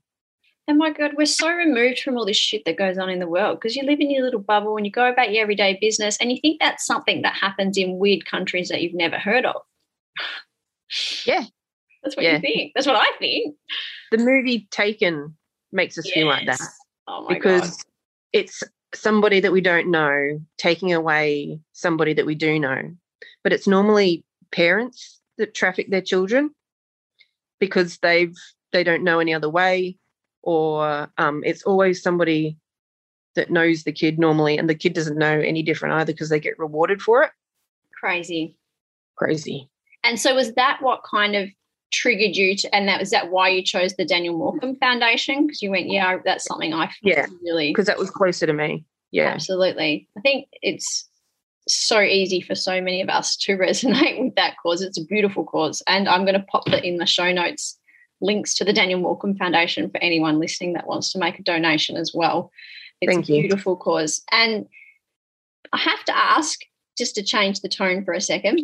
And 0.67 0.77
my 0.77 0.91
God, 0.91 1.11
we're 1.17 1.25
so 1.25 1.49
removed 1.51 1.99
from 1.99 2.17
all 2.17 2.25
this 2.25 2.37
shit 2.37 2.63
that 2.65 2.77
goes 2.77 2.97
on 2.97 3.09
in 3.09 3.19
the 3.19 3.27
world 3.27 3.59
because 3.59 3.75
you 3.75 3.83
live 3.83 3.99
in 3.99 4.09
your 4.09 4.23
little 4.23 4.39
bubble 4.39 4.77
and 4.77 4.85
you 4.85 4.91
go 4.91 5.09
about 5.09 5.31
your 5.33 5.43
everyday 5.43 5.77
business 5.79 6.17
and 6.17 6.31
you 6.31 6.39
think 6.41 6.59
that's 6.61 6.85
something 6.85 7.21
that 7.21 7.33
happens 7.35 7.77
in 7.77 7.97
weird 7.99 8.25
countries 8.25 8.69
that 8.69 8.81
you've 8.81 8.93
never 8.95 9.17
heard 9.17 9.45
of. 9.45 9.61
Yeah. 11.25 11.43
That's 12.03 12.15
what 12.15 12.23
Yeah. 12.23 12.35
you 12.35 12.39
think. 12.41 12.71
That's 12.75 12.85
what 12.85 12.95
I 12.95 13.11
think. 13.17 13.55
The 14.11 14.17
movie 14.19 14.67
Taken 14.69 15.35
makes 15.71 15.97
us 15.97 16.09
feel 16.11 16.27
like 16.27 16.45
that 16.45 16.59
Oh 17.07 17.23
my 17.27 17.33
because 17.33 17.61
God. 17.77 17.85
it's 18.33 18.61
somebody 18.93 19.39
that 19.39 19.51
we 19.51 19.61
don't 19.61 19.91
know 19.91 20.39
taking 20.57 20.93
away 20.93 21.59
somebody 21.71 22.13
that 22.13 22.25
we 22.25 22.35
do 22.35 22.59
know, 22.59 22.91
but 23.43 23.53
it's 23.53 23.67
normally 23.67 24.23
parents 24.51 25.19
that 25.37 25.53
traffic 25.53 25.89
their 25.89 26.01
children 26.01 26.51
because 27.59 27.97
they've 27.99 28.35
they 28.71 28.83
don't 28.83 29.03
know 29.03 29.19
any 29.19 29.33
other 29.33 29.49
way, 29.49 29.97
or 30.41 31.09
um, 31.17 31.43
it's 31.45 31.63
always 31.63 32.01
somebody 32.01 32.57
that 33.35 33.51
knows 33.51 33.83
the 33.83 33.91
kid 33.91 34.19
normally, 34.19 34.57
and 34.57 34.69
the 34.69 34.75
kid 34.75 34.93
doesn't 34.93 35.17
know 35.17 35.39
any 35.39 35.63
different 35.63 35.95
either 35.95 36.13
because 36.13 36.29
they 36.29 36.39
get 36.39 36.59
rewarded 36.59 37.01
for 37.01 37.23
it. 37.23 37.31
Crazy. 37.99 38.57
Crazy. 39.15 39.69
And 40.03 40.19
so 40.19 40.35
was 40.35 40.53
that 40.53 40.79
what 40.81 41.01
kind 41.09 41.35
of 41.35 41.49
triggered 41.93 42.35
you 42.35 42.57
to, 42.57 42.75
and 42.75 42.87
that 42.89 42.99
was 42.99 43.11
that 43.11 43.31
why 43.31 43.47
you 43.49 43.63
chose 43.63 43.93
the 43.93 44.03
Daniel 44.05 44.37
Morcombe 44.37 44.77
Foundation? 44.79 45.45
Because 45.47 45.61
you 45.61 45.69
went, 45.71 45.89
yeah, 45.89 46.17
that's 46.25 46.43
something 46.45 46.73
I 46.73 46.91
Yeah, 47.01 47.27
really 47.43 47.69
because 47.69 47.85
that 47.85 47.97
was 47.99 48.09
closer 48.11 48.45
to 48.45 48.53
me. 48.53 48.83
Yeah, 49.11 49.27
absolutely. 49.29 50.09
I 50.17 50.21
think 50.21 50.47
it's 50.61 51.07
so 51.67 52.01
easy 52.01 52.41
for 52.41 52.55
so 52.55 52.81
many 52.81 53.01
of 53.01 53.09
us 53.09 53.37
to 53.37 53.55
resonate 53.57 54.21
with 54.21 54.35
that 54.35 54.55
cause. 54.61 54.81
It's 54.81 54.99
a 54.99 55.05
beautiful 55.05 55.45
cause. 55.45 55.81
And 55.87 56.09
I'm 56.09 56.23
going 56.25 56.33
to 56.39 56.45
pop 56.51 56.65
that 56.65 56.83
in 56.83 56.97
the 56.97 57.05
show 57.05 57.31
notes 57.31 57.79
links 58.21 58.55
to 58.55 58.65
the 58.65 58.73
Daniel 58.73 58.99
Morcombe 59.01 59.37
Foundation 59.37 59.89
for 59.89 59.97
anyone 60.01 60.39
listening 60.39 60.73
that 60.73 60.87
wants 60.87 61.11
to 61.11 61.19
make 61.19 61.37
a 61.39 61.43
donation 61.43 61.95
as 61.95 62.11
well. 62.13 62.51
It's 63.01 63.13
Thank 63.13 63.29
a 63.29 63.33
you. 63.33 63.41
beautiful 63.43 63.75
cause. 63.77 64.23
And 64.31 64.65
I 65.71 65.77
have 65.77 66.03
to 66.05 66.15
ask, 66.17 66.59
just 66.97 67.15
to 67.15 67.23
change 67.23 67.61
the 67.61 67.69
tone 67.69 68.03
for 68.05 68.13
a 68.13 68.21
second, 68.21 68.59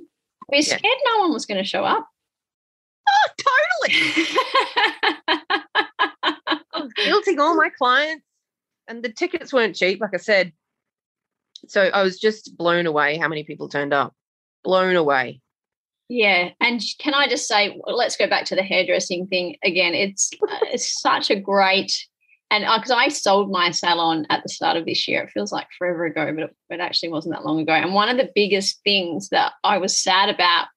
were 0.48 0.56
you 0.58 0.64
Yeah. 0.66 0.78
scared 0.78 0.98
no 1.14 1.20
one 1.20 1.34
was 1.34 1.46
going 1.46 1.58
to 1.58 1.64
show 1.64 1.84
up? 1.84 2.08
Totally. 3.38 4.28
I 6.74 6.82
was 6.82 6.94
guilting 6.98 7.40
all 7.40 7.56
my 7.56 7.70
clients, 7.70 8.26
and 8.88 9.04
the 9.04 9.12
tickets 9.12 9.54
weren't 9.54 9.76
cheap, 9.76 10.02
like 10.02 10.14
I 10.14 10.18
said. 10.18 10.54
So 11.68 11.84
I 11.84 12.04
was 12.04 12.20
just 12.20 12.58
blown 12.58 12.86
away 12.86 13.18
how 13.18 13.28
many 13.28 13.44
people 13.44 13.70
turned 13.70 13.94
up. 13.94 14.14
Blown 14.64 14.96
away. 14.96 15.42
Yeah, 16.10 16.50
and 16.60 16.82
can 16.98 17.14
I 17.14 17.28
just 17.28 17.48
say, 17.48 17.80
let's 17.86 18.18
go 18.18 18.28
back 18.28 18.46
to 18.46 18.56
the 18.56 18.64
hairdressing 18.64 19.28
thing 19.28 19.58
again. 19.64 19.94
It's 19.94 20.32
uh, 20.42 20.58
it's 20.64 21.00
such 21.00 21.30
a 21.30 21.40
great, 21.40 22.08
and 22.50 22.64
because 22.64 22.90
I 22.92 23.10
sold 23.10 23.52
my 23.52 23.70
salon 23.70 24.26
at 24.32 24.42
the 24.42 24.50
start 24.50 24.76
of 24.76 24.86
this 24.86 25.08
year, 25.08 25.22
it 25.22 25.30
feels 25.30 25.52
like 25.52 25.68
forever 25.78 26.06
ago, 26.06 26.34
but 26.34 26.44
it, 26.46 26.56
it 26.72 26.80
actually 26.80 27.10
wasn't 27.10 27.36
that 27.36 27.46
long 27.46 27.60
ago. 27.60 27.74
And 27.74 27.94
one 27.94 28.10
of 28.10 28.18
the 28.18 28.32
biggest 28.34 28.82
things 28.84 29.30
that 29.30 29.54
I 29.64 29.78
was 29.78 29.96
sad 29.96 30.30
about 30.30 30.68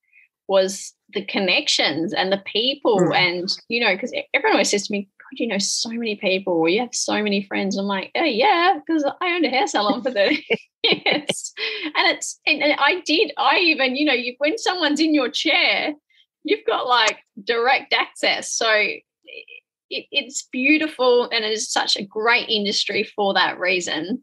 was 0.52 0.92
the 1.14 1.24
connections 1.24 2.12
and 2.12 2.32
the 2.32 2.42
people, 2.46 2.98
Mm. 3.00 3.16
and 3.16 3.48
you 3.68 3.80
know, 3.80 3.94
because 3.94 4.12
everyone 4.34 4.56
always 4.56 4.70
says 4.70 4.86
to 4.86 4.92
me, 4.92 5.08
"God, 5.18 5.38
you 5.40 5.48
know 5.48 5.58
so 5.58 5.90
many 5.90 6.14
people, 6.16 6.54
or 6.54 6.68
you 6.68 6.80
have 6.80 6.94
so 6.94 7.22
many 7.22 7.42
friends." 7.42 7.76
I'm 7.76 7.86
like, 7.86 8.10
"Oh 8.14 8.24
yeah," 8.24 8.78
because 8.78 9.04
I 9.20 9.34
owned 9.34 9.44
a 9.44 9.50
hair 9.50 9.66
salon 9.66 10.02
for 10.02 10.10
thirty 10.10 10.46
yes 10.82 11.52
and 11.96 12.08
it's 12.08 12.40
and, 12.46 12.62
and 12.62 12.74
i 12.78 13.00
did 13.02 13.32
i 13.38 13.58
even 13.58 13.94
you 13.94 14.04
know 14.04 14.12
you, 14.12 14.34
when 14.38 14.58
someone's 14.58 15.00
in 15.00 15.14
your 15.14 15.28
chair 15.28 15.94
you've 16.44 16.66
got 16.66 16.88
like 16.88 17.18
direct 17.44 17.92
access 17.92 18.52
so 18.52 18.68
it, 18.70 20.06
it's 20.10 20.48
beautiful 20.50 21.28
and 21.30 21.44
it 21.44 21.52
is 21.52 21.70
such 21.70 21.96
a 21.96 22.04
great 22.04 22.48
industry 22.48 23.04
for 23.14 23.32
that 23.34 23.58
reason 23.60 24.22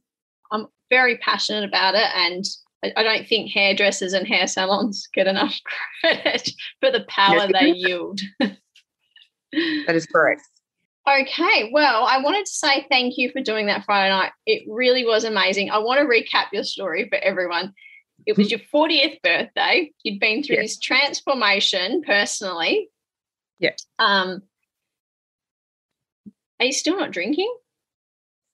i'm 0.52 0.68
very 0.90 1.18
passionate 1.20 1.64
about 1.64 1.96
it 1.96 2.10
and 2.16 2.46
I, 2.84 2.92
I 2.98 3.04
don't 3.04 3.28
think 3.28 3.52
hairdressers 3.52 4.14
and 4.14 4.28
hair 4.28 4.48
salons 4.48 5.08
get 5.14 5.28
enough 5.28 5.56
credit 6.02 6.50
for 6.80 6.92
the 6.92 7.06
power 7.10 7.36
Yes. 7.36 7.52
they 7.54 7.72
yield 7.72 8.20
That 8.40 9.96
is 9.96 10.06
correct. 10.06 10.42
Okay, 11.08 11.72
well, 11.74 12.06
I 12.06 12.22
wanted 12.22 12.46
to 12.46 12.52
say 12.52 12.86
thank 12.90 13.18
you 13.18 13.32
for 13.32 13.42
doing 13.42 13.66
that 13.66 13.84
Friday 13.84 14.10
night. 14.10 14.32
It 14.46 14.64
really 14.70 15.04
was 15.06 15.24
amazing. 15.24 15.72
I 15.72 15.80
want 15.80 16.00
to 16.00 16.06
recap 16.06 16.48
your 16.54 16.64
story 16.64 17.10
for 17.10 17.18
everyone. 17.18 17.74
It 18.28 18.38
was 18.38 18.52
your 18.52 18.60
40th 18.74 19.20
birthday. 19.24 19.92
You'd 20.04 20.20
been 20.20 20.44
through 20.44 20.58
Yes. 20.58 20.66
this 20.76 20.80
transformation 20.80 22.04
personally. 22.06 22.90
Yeah. 23.58 23.72
Um, 23.98 24.44
are 26.60 26.66
you 26.68 26.74
still 26.74 26.98
not 26.98 27.12
drinking? 27.12 27.52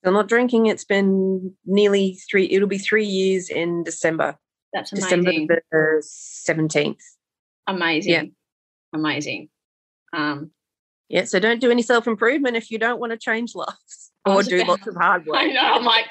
Still 0.06 0.14
not 0.14 0.28
drinking. 0.30 0.68
It's 0.68 0.86
been 0.86 1.52
nearly 1.66 2.20
three. 2.30 2.48
It'll 2.52 2.68
be 2.68 2.78
three 2.78 3.08
years 3.08 3.50
in 3.50 3.84
December. 3.84 4.38
That's 4.72 4.92
amazing. 4.92 5.48
December 5.48 5.64
the 5.72 6.04
seventeenth. 6.06 7.00
Amazing. 7.66 8.36
Amazing. 8.94 9.50
Um, 10.14 10.52
Yeah. 11.10 11.24
So 11.24 11.40
don't 11.40 11.60
do 11.60 11.72
any 11.72 11.82
self 11.82 12.06
improvement 12.06 12.56
if 12.56 12.70
you 12.70 12.78
don't 12.78 13.00
want 13.00 13.14
to 13.14 13.18
change 13.18 13.56
lives 13.56 14.12
or 14.28 14.44
do 14.44 14.58
about- 14.58 14.68
lots 14.68 14.86
of 14.86 14.96
hard 14.96 15.26
work. 15.26 15.38
I 15.40 15.48
know. 15.48 15.60
I'm 15.74 15.84
like, 15.84 16.06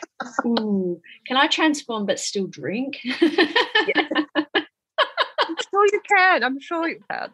ooh, 0.44 1.00
can 1.28 1.36
I 1.36 1.46
transform 1.46 2.04
but 2.04 2.18
still 2.18 2.48
drink? 2.48 2.98
yeah. 3.04 4.08
I'm 4.34 5.56
sure 5.70 5.86
you 5.92 6.00
can. 6.16 6.42
I'm 6.42 6.58
sure 6.58 6.88
you 6.88 6.98
can. 7.08 7.28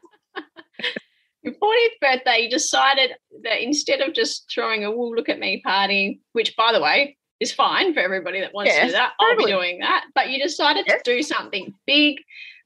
Your 1.42 1.54
40th 1.54 2.00
birthday, 2.00 2.40
you 2.42 2.50
decided 2.50 3.12
that 3.44 3.62
instead 3.62 4.00
of 4.00 4.14
just 4.14 4.50
throwing 4.52 4.84
a 4.84 4.90
"Well, 4.90 5.14
look 5.14 5.28
at 5.28 5.38
me" 5.38 5.60
party, 5.64 6.20
which, 6.32 6.54
by 6.56 6.72
the 6.72 6.80
way, 6.80 7.16
is 7.40 7.52
fine 7.52 7.94
for 7.94 8.00
everybody 8.00 8.40
that 8.40 8.52
wants 8.52 8.72
to 8.72 8.80
do 8.80 8.86
Yes, 8.86 8.92
that, 8.92 9.12
I'll 9.18 9.36
be 9.36 9.46
doing 9.46 9.78
that. 9.78 10.04
But 10.14 10.28
you 10.28 10.42
decided 10.42 10.84
Yes. 10.86 11.02
to 11.02 11.16
do 11.16 11.22
something 11.22 11.72
big 11.86 12.18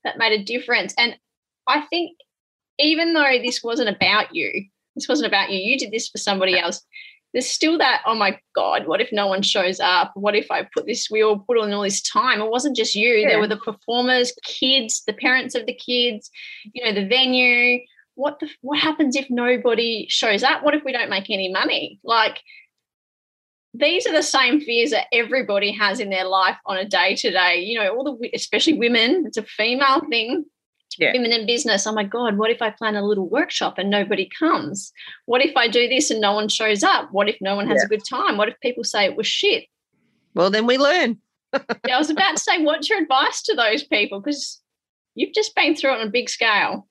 that 0.02 0.18
made 0.18 0.32
a 0.32 0.42
difference. 0.42 0.92
And 0.98 1.16
I 1.68 1.82
think 1.82 2.16
even 2.78 3.14
though 3.14 3.38
this 3.42 3.62
wasn't 3.62 3.88
about 3.94 4.34
you, 4.34 4.66
this 4.96 5.08
wasn't 5.08 5.28
about 5.28 5.50
you, 5.50 5.58
you 5.58 5.78
did 5.78 5.92
this 5.92 6.08
for 6.08 6.18
somebody 6.18 6.58
else. 6.58 6.84
There's 7.32 7.48
still 7.50 7.78
that, 7.78 8.02
oh 8.06 8.14
my 8.14 8.38
God, 8.54 8.86
what 8.86 9.00
if 9.00 9.10
no 9.12 9.26
one 9.26 9.42
shows 9.42 9.80
up? 9.80 10.12
What 10.14 10.36
if 10.36 10.50
I 10.50 10.68
put 10.74 10.86
this, 10.86 11.08
we 11.10 11.22
all 11.22 11.38
put 11.38 11.58
on 11.58 11.72
all 11.72 11.82
this 11.82 12.02
time? 12.02 12.40
It 12.40 12.50
wasn't 12.50 12.76
just 12.76 12.94
you. 12.94 13.08
Yeah. 13.14 13.28
There 13.28 13.40
were 13.40 13.48
the 13.48 13.56
performers, 13.56 14.32
kids, 14.44 15.02
the 15.04 15.14
parents 15.14 15.54
of 15.56 15.66
the 15.66 15.74
kids, 15.74 16.30
you 16.72 16.84
know, 16.84 16.92
the 16.92 17.06
venue. 17.06 17.80
What 18.16 18.38
the, 18.40 18.48
what 18.60 18.78
happens 18.78 19.16
if 19.16 19.26
nobody 19.28 20.06
shows 20.08 20.42
up? 20.42 20.62
What 20.62 20.74
if 20.74 20.84
we 20.84 20.92
don't 20.92 21.10
make 21.10 21.30
any 21.30 21.50
money? 21.50 21.98
Like 22.04 22.40
these 23.72 24.06
are 24.06 24.12
the 24.12 24.22
same 24.22 24.60
fears 24.60 24.90
that 24.90 25.06
everybody 25.12 25.72
has 25.72 25.98
in 25.98 26.10
their 26.10 26.24
life 26.26 26.56
on 26.64 26.76
a 26.76 26.88
day 26.88 27.16
to 27.16 27.30
day. 27.30 27.56
You 27.56 27.80
know, 27.80 27.88
all 27.94 28.04
the 28.04 28.30
especially 28.34 28.74
women. 28.74 29.24
It's 29.26 29.36
a 29.36 29.42
female 29.42 30.00
thing. 30.08 30.44
Yeah. 30.96 31.10
Women 31.12 31.32
in 31.32 31.44
business. 31.44 31.86
Oh 31.88 31.92
my 31.92 32.04
God, 32.04 32.38
what 32.38 32.50
if 32.52 32.62
I 32.62 32.70
plan 32.70 32.94
a 32.94 33.04
little 33.04 33.28
workshop 33.28 33.78
and 33.78 33.90
nobody 33.90 34.28
comes? 34.38 34.92
What 35.26 35.44
if 35.44 35.56
I 35.56 35.66
do 35.66 35.88
this 35.88 36.10
and 36.12 36.20
no 36.20 36.32
one 36.32 36.48
shows 36.48 36.84
up? 36.84 37.08
What 37.10 37.28
if 37.28 37.36
no 37.40 37.56
one 37.56 37.66
has 37.66 37.80
Yeah. 37.80 37.86
a 37.86 37.88
good 37.88 38.04
time? 38.08 38.36
What 38.36 38.48
if 38.48 38.54
people 38.60 38.84
say 38.84 39.04
it 39.04 39.16
was 39.16 39.26
shit? 39.26 39.64
Well, 40.34 40.50
then 40.50 40.66
we 40.66 40.78
learn. 40.78 41.18
yeah, 41.52 41.96
I 41.96 41.98
was 41.98 42.10
about 42.10 42.36
to 42.36 42.42
say, 42.42 42.62
what's 42.62 42.88
your 42.88 43.00
advice 43.02 43.42
to 43.42 43.54
those 43.54 43.82
people? 43.82 44.20
Because 44.20 44.60
you've 45.16 45.34
just 45.34 45.54
been 45.56 45.74
through 45.74 45.94
it 45.94 46.00
on 46.00 46.06
a 46.06 46.10
big 46.10 46.28
scale. 46.28 46.86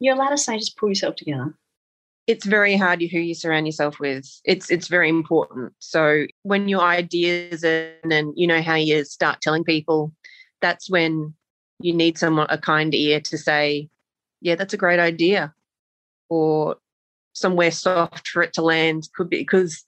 You're 0.00 0.14
allowed 0.14 0.30
to 0.30 0.38
say, 0.38 0.58
just 0.58 0.76
pull 0.76 0.88
yourself 0.88 1.16
together. 1.16 1.54
It's 2.26 2.44
very 2.44 2.76
hard 2.76 3.00
who 3.00 3.18
you 3.18 3.34
surround 3.34 3.66
yourself 3.66 3.98
with. 3.98 4.26
It's 4.44 4.70
it's 4.70 4.88
very 4.88 5.08
important. 5.08 5.72
So 5.78 6.26
when 6.42 6.68
your 6.68 6.82
ideas 6.82 7.64
and 7.64 8.12
and 8.12 8.32
you 8.36 8.46
know 8.46 8.62
how 8.62 8.74
you 8.74 9.04
start 9.04 9.40
telling 9.40 9.64
people, 9.64 10.12
that's 10.60 10.88
when 10.90 11.34
you 11.80 11.94
need 11.94 12.18
someone 12.18 12.46
a 12.50 12.58
kind 12.58 12.94
ear 12.94 13.20
to 13.20 13.38
say, 13.38 13.88
yeah, 14.40 14.54
that's 14.54 14.74
a 14.74 14.78
great 14.78 15.00
idea, 15.00 15.54
or 16.28 16.76
somewhere 17.32 17.70
soft 17.70 18.28
for 18.28 18.42
it 18.42 18.52
to 18.54 18.62
land 18.62 19.08
could 19.14 19.30
be 19.30 19.38
because 19.38 19.84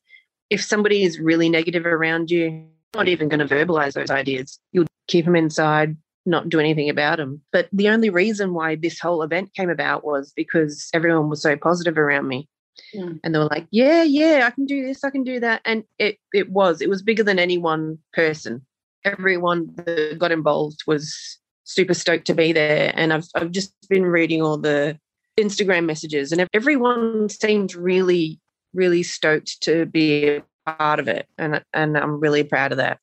if 0.50 0.62
somebody 0.62 1.02
is 1.02 1.18
really 1.18 1.48
negative 1.48 1.86
around 1.86 2.30
you, 2.30 2.66
not 2.94 3.08
even 3.08 3.28
going 3.28 3.46
to 3.46 3.54
verbalize 3.54 3.94
those 3.94 4.10
ideas. 4.10 4.58
You'll 4.72 4.86
keep 5.06 5.24
them 5.24 5.36
inside, 5.36 5.96
not 6.26 6.48
do 6.48 6.60
anything 6.60 6.88
about 6.88 7.18
them. 7.18 7.40
But 7.52 7.68
the 7.72 7.88
only 7.88 8.10
reason 8.10 8.54
why 8.54 8.76
this 8.76 8.98
whole 8.98 9.22
event 9.22 9.54
came 9.54 9.70
about 9.70 10.04
was 10.04 10.32
because 10.34 10.88
everyone 10.94 11.28
was 11.28 11.42
so 11.42 11.56
positive 11.56 11.98
around 11.98 12.28
me. 12.28 12.48
Mm. 12.94 13.20
And 13.22 13.34
they 13.34 13.38
were 13.38 13.46
like, 13.46 13.66
yeah, 13.70 14.02
yeah, 14.02 14.44
I 14.46 14.50
can 14.50 14.66
do 14.66 14.86
this, 14.86 15.04
I 15.04 15.10
can 15.10 15.24
do 15.24 15.40
that. 15.40 15.60
And 15.64 15.84
it 15.98 16.18
it 16.32 16.50
was, 16.50 16.80
it 16.80 16.88
was 16.88 17.02
bigger 17.02 17.22
than 17.22 17.38
any 17.38 17.58
one 17.58 17.98
person. 18.12 18.64
Everyone 19.04 19.70
that 19.76 20.18
got 20.18 20.32
involved 20.32 20.84
was 20.86 21.38
super 21.64 21.94
stoked 21.94 22.26
to 22.26 22.34
be 22.34 22.52
there. 22.52 22.92
And 22.94 23.12
I've 23.12 23.26
I've 23.34 23.50
just 23.50 23.74
been 23.88 24.04
reading 24.04 24.42
all 24.42 24.58
the 24.58 24.98
Instagram 25.38 25.86
messages 25.86 26.30
and 26.32 26.46
everyone 26.52 27.28
seemed 27.28 27.74
really, 27.74 28.38
really 28.74 29.02
stoked 29.02 29.62
to 29.62 29.86
be 29.86 30.28
a 30.28 30.42
part 30.66 31.00
of 31.00 31.08
it. 31.08 31.26
And 31.38 31.62
and 31.74 31.96
I'm 31.96 32.20
really 32.20 32.44
proud 32.44 32.72
of 32.72 32.78
that 32.78 33.00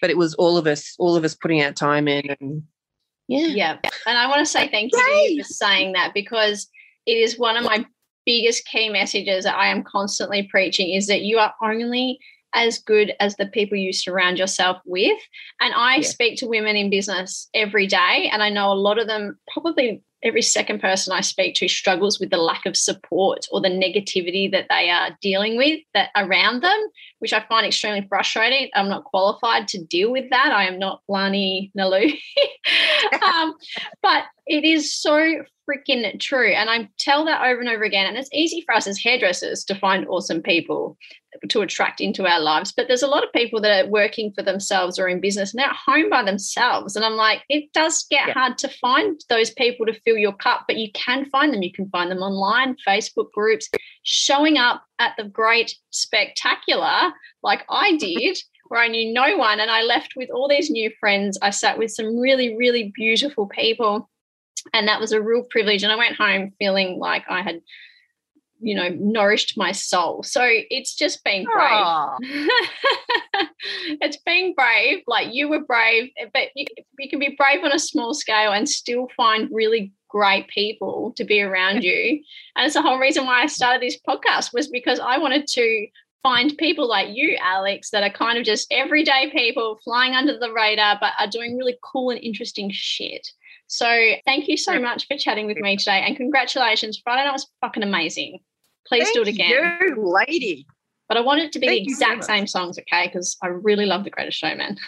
but 0.00 0.10
it 0.10 0.16
was 0.16 0.34
all 0.34 0.56
of 0.56 0.66
us, 0.66 0.94
all 0.98 1.16
of 1.16 1.24
us 1.24 1.34
putting 1.34 1.62
our 1.62 1.72
time 1.72 2.08
in 2.08 2.36
and 2.40 2.62
yeah. 3.28 3.46
Yeah. 3.48 3.78
And 4.06 4.16
I 4.16 4.28
want 4.28 4.40
to 4.40 4.46
say 4.46 4.68
thank 4.68 4.92
you 4.92 4.98
to 4.98 5.32
you 5.32 5.42
for 5.42 5.48
saying 5.48 5.92
that 5.94 6.14
because 6.14 6.68
it 7.06 7.14
is 7.14 7.38
one 7.38 7.56
of 7.56 7.64
my 7.64 7.84
biggest 8.24 8.66
key 8.66 8.88
messages 8.88 9.44
that 9.44 9.56
I 9.56 9.68
am 9.68 9.82
constantly 9.82 10.44
preaching 10.44 10.90
is 10.90 11.06
that 11.08 11.22
you 11.22 11.38
are 11.38 11.54
only 11.62 12.18
as 12.54 12.78
good 12.78 13.12
as 13.20 13.36
the 13.36 13.46
people 13.46 13.76
you 13.76 13.92
surround 13.92 14.38
yourself 14.38 14.78
with. 14.84 15.18
And 15.60 15.74
I 15.74 15.96
Yeah. 15.96 16.02
speak 16.02 16.38
to 16.38 16.46
women 16.46 16.76
in 16.76 16.90
business 16.90 17.48
every 17.52 17.86
day, 17.86 18.30
and 18.32 18.42
I 18.42 18.48
know 18.48 18.72
a 18.72 18.74
lot 18.74 18.98
of 18.98 19.06
them, 19.06 19.38
probably 19.52 20.02
every 20.26 20.42
second 20.42 20.80
person 20.80 21.12
I 21.12 21.20
speak 21.20 21.54
to, 21.56 21.68
struggles 21.68 22.18
with 22.18 22.30
the 22.30 22.36
lack 22.36 22.66
of 22.66 22.76
support 22.76 23.46
or 23.50 23.60
the 23.60 23.68
negativity 23.68 24.50
that 24.50 24.66
they 24.68 24.90
are 24.90 25.16
dealing 25.22 25.56
with 25.56 25.80
that 25.94 26.10
around 26.16 26.62
them, 26.62 26.86
which 27.20 27.32
I 27.32 27.44
find 27.48 27.66
extremely 27.66 28.06
frustrating. 28.08 28.68
I'm 28.74 28.88
not 28.88 29.04
qualified 29.04 29.68
to 29.68 29.84
deal 29.84 30.10
with 30.10 30.28
that. 30.30 30.52
I 30.52 30.66
am 30.66 30.78
not 30.78 31.00
Lani 31.08 31.70
Nalu. 31.78 32.12
um, 33.26 33.54
but 34.02 34.24
it 34.46 34.64
is 34.64 34.92
so 34.92 35.44
freaking 35.68 36.18
true. 36.20 36.52
And 36.52 36.70
I 36.70 36.88
tell 36.98 37.24
that 37.24 37.44
over 37.46 37.60
and 37.60 37.68
over 37.68 37.84
again. 37.84 38.06
And 38.06 38.16
it's 38.16 38.30
easy 38.32 38.62
for 38.66 38.74
us 38.74 38.86
as 38.86 38.98
hairdressers 38.98 39.64
to 39.64 39.74
find 39.74 40.06
awesome 40.08 40.42
people 40.42 40.96
to 41.48 41.60
attract 41.62 42.00
into 42.00 42.26
our 42.26 42.40
lives. 42.40 42.72
But 42.76 42.88
there's 42.88 43.02
a 43.02 43.06
lot 43.08 43.24
of 43.24 43.32
people 43.32 43.60
that 43.60 43.84
are 43.86 43.88
working 43.88 44.32
for 44.32 44.42
themselves 44.42 44.98
or 44.98 45.08
in 45.08 45.20
business 45.20 45.52
and 45.52 45.60
they're 45.60 45.68
at 45.70 45.76
home 45.76 46.10
by 46.10 46.22
themselves. 46.22 46.96
And 46.96 47.04
I'm 47.04 47.16
like, 47.16 47.42
it 47.48 47.72
does 47.72 48.04
get 48.10 48.28
Yeah. 48.28 48.34
hard 48.34 48.58
to 48.58 48.68
find 48.68 49.20
those 49.28 49.50
people 49.50 49.86
to 49.86 50.00
fill 50.00 50.16
your 50.16 50.32
cup, 50.34 50.64
but 50.66 50.76
you 50.76 50.90
can 50.92 51.24
find 51.26 51.52
them. 51.52 51.62
You 51.62 51.72
can 51.72 51.88
find 51.90 52.10
them 52.10 52.18
online, 52.18 52.76
Facebook 52.86 53.30
groups, 53.32 53.68
showing 54.02 54.58
up 54.58 54.84
at 54.98 55.12
the 55.16 55.24
great 55.24 55.74
spectacular 55.90 57.12
like 57.42 57.64
I 57.70 57.96
did. 57.98 58.38
Where 58.68 58.80
I 58.82 58.88
knew 58.88 59.12
no 59.12 59.36
one, 59.36 59.60
and 59.60 59.70
I 59.70 59.82
left 59.82 60.14
with 60.16 60.28
all 60.28 60.48
these 60.48 60.70
new 60.70 60.90
friends. 60.98 61.38
I 61.40 61.50
sat 61.50 61.78
with 61.78 61.92
some 61.92 62.18
really, 62.18 62.56
really 62.56 62.90
beautiful 62.96 63.46
people, 63.46 64.10
and 64.74 64.88
that 64.88 64.98
was 65.00 65.12
a 65.12 65.22
real 65.22 65.44
privilege. 65.48 65.84
And 65.84 65.92
I 65.92 65.94
went 65.96 66.16
home 66.16 66.50
feeling 66.58 66.98
like 66.98 67.22
I 67.28 67.42
had, 67.42 67.60
you 68.60 68.74
know, 68.74 68.88
nourished 68.88 69.56
my 69.56 69.72
soul. 69.72 70.22
So 70.22 70.42
it's 70.44 70.94
just 70.94 71.24
being 71.24 71.44
brave. 71.44 72.38
It's 74.00 74.16
being 74.18 74.54
brave. 74.54 75.02
Like 75.06 75.32
you 75.32 75.48
were 75.48 75.64
brave, 75.64 76.10
but 76.32 76.48
you, 76.54 76.66
you 76.98 77.08
can 77.08 77.18
be 77.18 77.36
brave 77.36 77.64
on 77.64 77.72
a 77.72 77.78
small 77.78 78.14
scale 78.14 78.52
and 78.52 78.68
still 78.68 79.08
find 79.16 79.48
really 79.52 79.92
great 80.08 80.48
people 80.48 81.12
to 81.16 81.24
be 81.24 81.40
around 81.42 81.82
you. 81.84 82.22
And 82.56 82.66
it's 82.66 82.74
the 82.74 82.82
whole 82.82 82.98
reason 82.98 83.26
why 83.26 83.42
I 83.42 83.46
started 83.46 83.82
this 83.82 83.98
podcast 84.06 84.52
was 84.52 84.68
because 84.68 85.00
I 85.00 85.18
wanted 85.18 85.46
to 85.48 85.86
find 86.22 86.56
people 86.58 86.88
like 86.88 87.14
you, 87.14 87.36
Alex, 87.40 87.90
that 87.90 88.02
are 88.02 88.10
kind 88.10 88.38
of 88.38 88.44
just 88.44 88.66
everyday 88.72 89.30
people 89.30 89.78
flying 89.84 90.14
under 90.14 90.38
the 90.38 90.52
radar, 90.52 90.98
but 91.00 91.12
are 91.18 91.28
doing 91.28 91.56
really 91.56 91.76
cool 91.82 92.10
and 92.10 92.20
interesting 92.20 92.70
shit. 92.72 93.28
So 93.68 94.12
thank 94.24 94.48
you 94.48 94.56
so 94.56 94.80
much 94.80 95.06
for 95.06 95.16
chatting 95.16 95.46
with 95.46 95.58
me 95.58 95.76
today. 95.76 96.02
And 96.06 96.16
congratulations. 96.16 97.00
Friday 97.02 97.24
night 97.24 97.32
was 97.32 97.46
fucking 97.60 97.82
amazing. 97.82 98.38
Please 98.86 99.10
do 99.12 99.22
it 99.22 99.28
again. 99.28 99.50
you, 99.50 99.96
lady. 99.96 100.66
But 101.08 101.16
I 101.18 101.20
want 101.20 101.40
it 101.40 101.52
to 101.52 101.58
be 101.58 101.66
Thank 101.66 101.84
the 101.84 101.90
you 101.90 101.96
so 101.96 102.06
exact 102.06 102.24
same 102.24 102.46
songs, 102.46 102.78
okay? 102.78 103.06
Because 103.06 103.36
I 103.42 103.48
really 103.48 103.86
love 103.86 104.04
The 104.04 104.10
Greatest 104.10 104.38
Showman. 104.38 104.78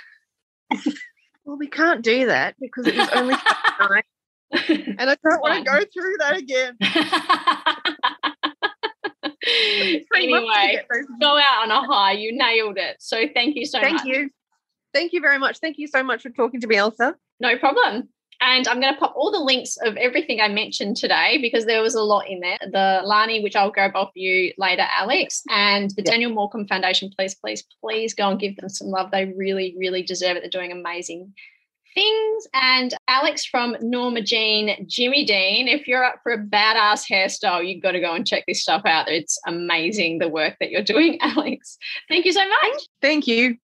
Well, 1.44 1.56
we 1.56 1.66
can't 1.66 2.02
do 2.02 2.26
that 2.26 2.56
because 2.60 2.86
it 2.86 2.94
was 2.94 3.08
only 3.14 3.34
night, 3.80 4.04
and 4.68 5.10
I 5.10 5.16
don't 5.24 5.40
want 5.40 5.64
to 5.64 5.70
go 5.70 5.78
through 5.78 6.16
that 6.18 6.36
again. 6.36 6.76
Three 10.12 10.30
months 10.30 10.52
to 10.52 10.60
anyway, 10.60 10.84
go 11.20 11.38
out 11.38 11.62
on 11.62 11.70
a 11.70 11.86
high. 11.86 12.12
You 12.12 12.36
nailed 12.36 12.76
it. 12.76 12.96
So 13.00 13.24
thank 13.32 13.56
you 13.56 13.64
so 13.64 13.80
Thank 13.80 13.94
much. 13.94 14.04
you. 14.04 14.28
Thank 14.92 15.14
you 15.14 15.22
very 15.22 15.38
much. 15.38 15.58
Thank 15.58 15.78
you 15.78 15.86
so 15.86 16.02
much 16.02 16.20
for 16.20 16.28
talking 16.28 16.60
to 16.60 16.66
me, 16.66 16.76
Elsa. 16.76 17.14
No 17.40 17.56
problem. 17.56 18.10
And 18.40 18.68
I'm 18.68 18.80
going 18.80 18.94
to 18.94 19.00
pop 19.00 19.14
all 19.16 19.32
the 19.32 19.38
links 19.40 19.76
of 19.84 19.96
everything 19.96 20.40
I 20.40 20.48
mentioned 20.48 20.96
today 20.96 21.38
because 21.40 21.66
there 21.66 21.82
was 21.82 21.94
a 21.94 22.02
lot 22.02 22.28
in 22.28 22.40
there. 22.40 22.58
The 22.60 23.00
Lani, 23.04 23.42
which 23.42 23.56
I'll 23.56 23.70
grab 23.70 23.92
off 23.96 24.10
you 24.14 24.52
later, 24.58 24.86
Alex, 24.96 25.42
and 25.50 25.90
the 25.90 26.02
Yeah. 26.04 26.12
Daniel 26.12 26.30
Morcombe 26.30 26.68
Foundation. 26.68 27.10
Please, 27.16 27.34
please, 27.34 27.64
please 27.80 28.14
go 28.14 28.30
and 28.30 28.38
give 28.38 28.56
them 28.56 28.68
some 28.68 28.88
love. 28.88 29.10
They 29.10 29.26
really, 29.36 29.74
really 29.78 30.02
deserve 30.02 30.36
it. 30.36 30.40
They're 30.40 30.50
doing 30.50 30.72
amazing 30.72 31.32
things. 31.94 32.46
And 32.54 32.94
Alex 33.08 33.44
from 33.44 33.76
Norma 33.80 34.22
Jean, 34.22 34.86
Jimmy 34.88 35.24
Dean, 35.24 35.66
if 35.66 35.88
you're 35.88 36.04
up 36.04 36.20
for 36.22 36.32
a 36.32 36.38
badass 36.38 37.10
hairstyle, 37.10 37.66
you've 37.66 37.82
got 37.82 37.92
to 37.92 38.00
go 38.00 38.14
and 38.14 38.26
check 38.26 38.44
this 38.46 38.62
stuff 38.62 38.82
out. 38.84 39.08
It's 39.08 39.38
amazing 39.46 40.18
the 40.18 40.28
work 40.28 40.56
that 40.60 40.70
you're 40.70 40.82
doing, 40.82 41.18
Alex. 41.22 41.76
Thank 42.08 42.24
you 42.24 42.32
so 42.32 42.46
much. 42.48 42.82
Thank 43.02 43.26
you. 43.26 43.56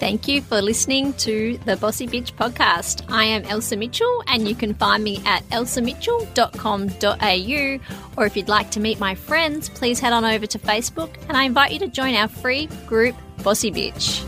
Thank 0.00 0.26
you 0.28 0.40
for 0.40 0.62
listening 0.62 1.12
to 1.14 1.58
the 1.66 1.76
Bossy 1.76 2.06
Bitch 2.06 2.32
podcast. 2.32 3.04
I 3.10 3.24
am 3.24 3.44
Elsa 3.44 3.76
Mitchell, 3.76 4.24
and 4.26 4.48
you 4.48 4.54
can 4.54 4.72
find 4.72 5.04
me 5.04 5.20
at 5.26 5.46
elsamitchell.com.au. 5.50 8.14
Or 8.16 8.26
if 8.26 8.34
you'd 8.34 8.48
like 8.48 8.70
to 8.70 8.80
meet 8.80 8.98
my 8.98 9.14
friends, 9.14 9.68
please 9.68 10.00
head 10.00 10.14
on 10.14 10.24
over 10.24 10.46
to 10.46 10.58
Facebook, 10.58 11.10
and 11.28 11.36
I 11.36 11.44
invite 11.44 11.72
you 11.72 11.78
to 11.80 11.88
join 11.88 12.14
our 12.14 12.28
free 12.28 12.64
group, 12.86 13.14
Bossy 13.42 13.70
Bitch. 13.70 14.24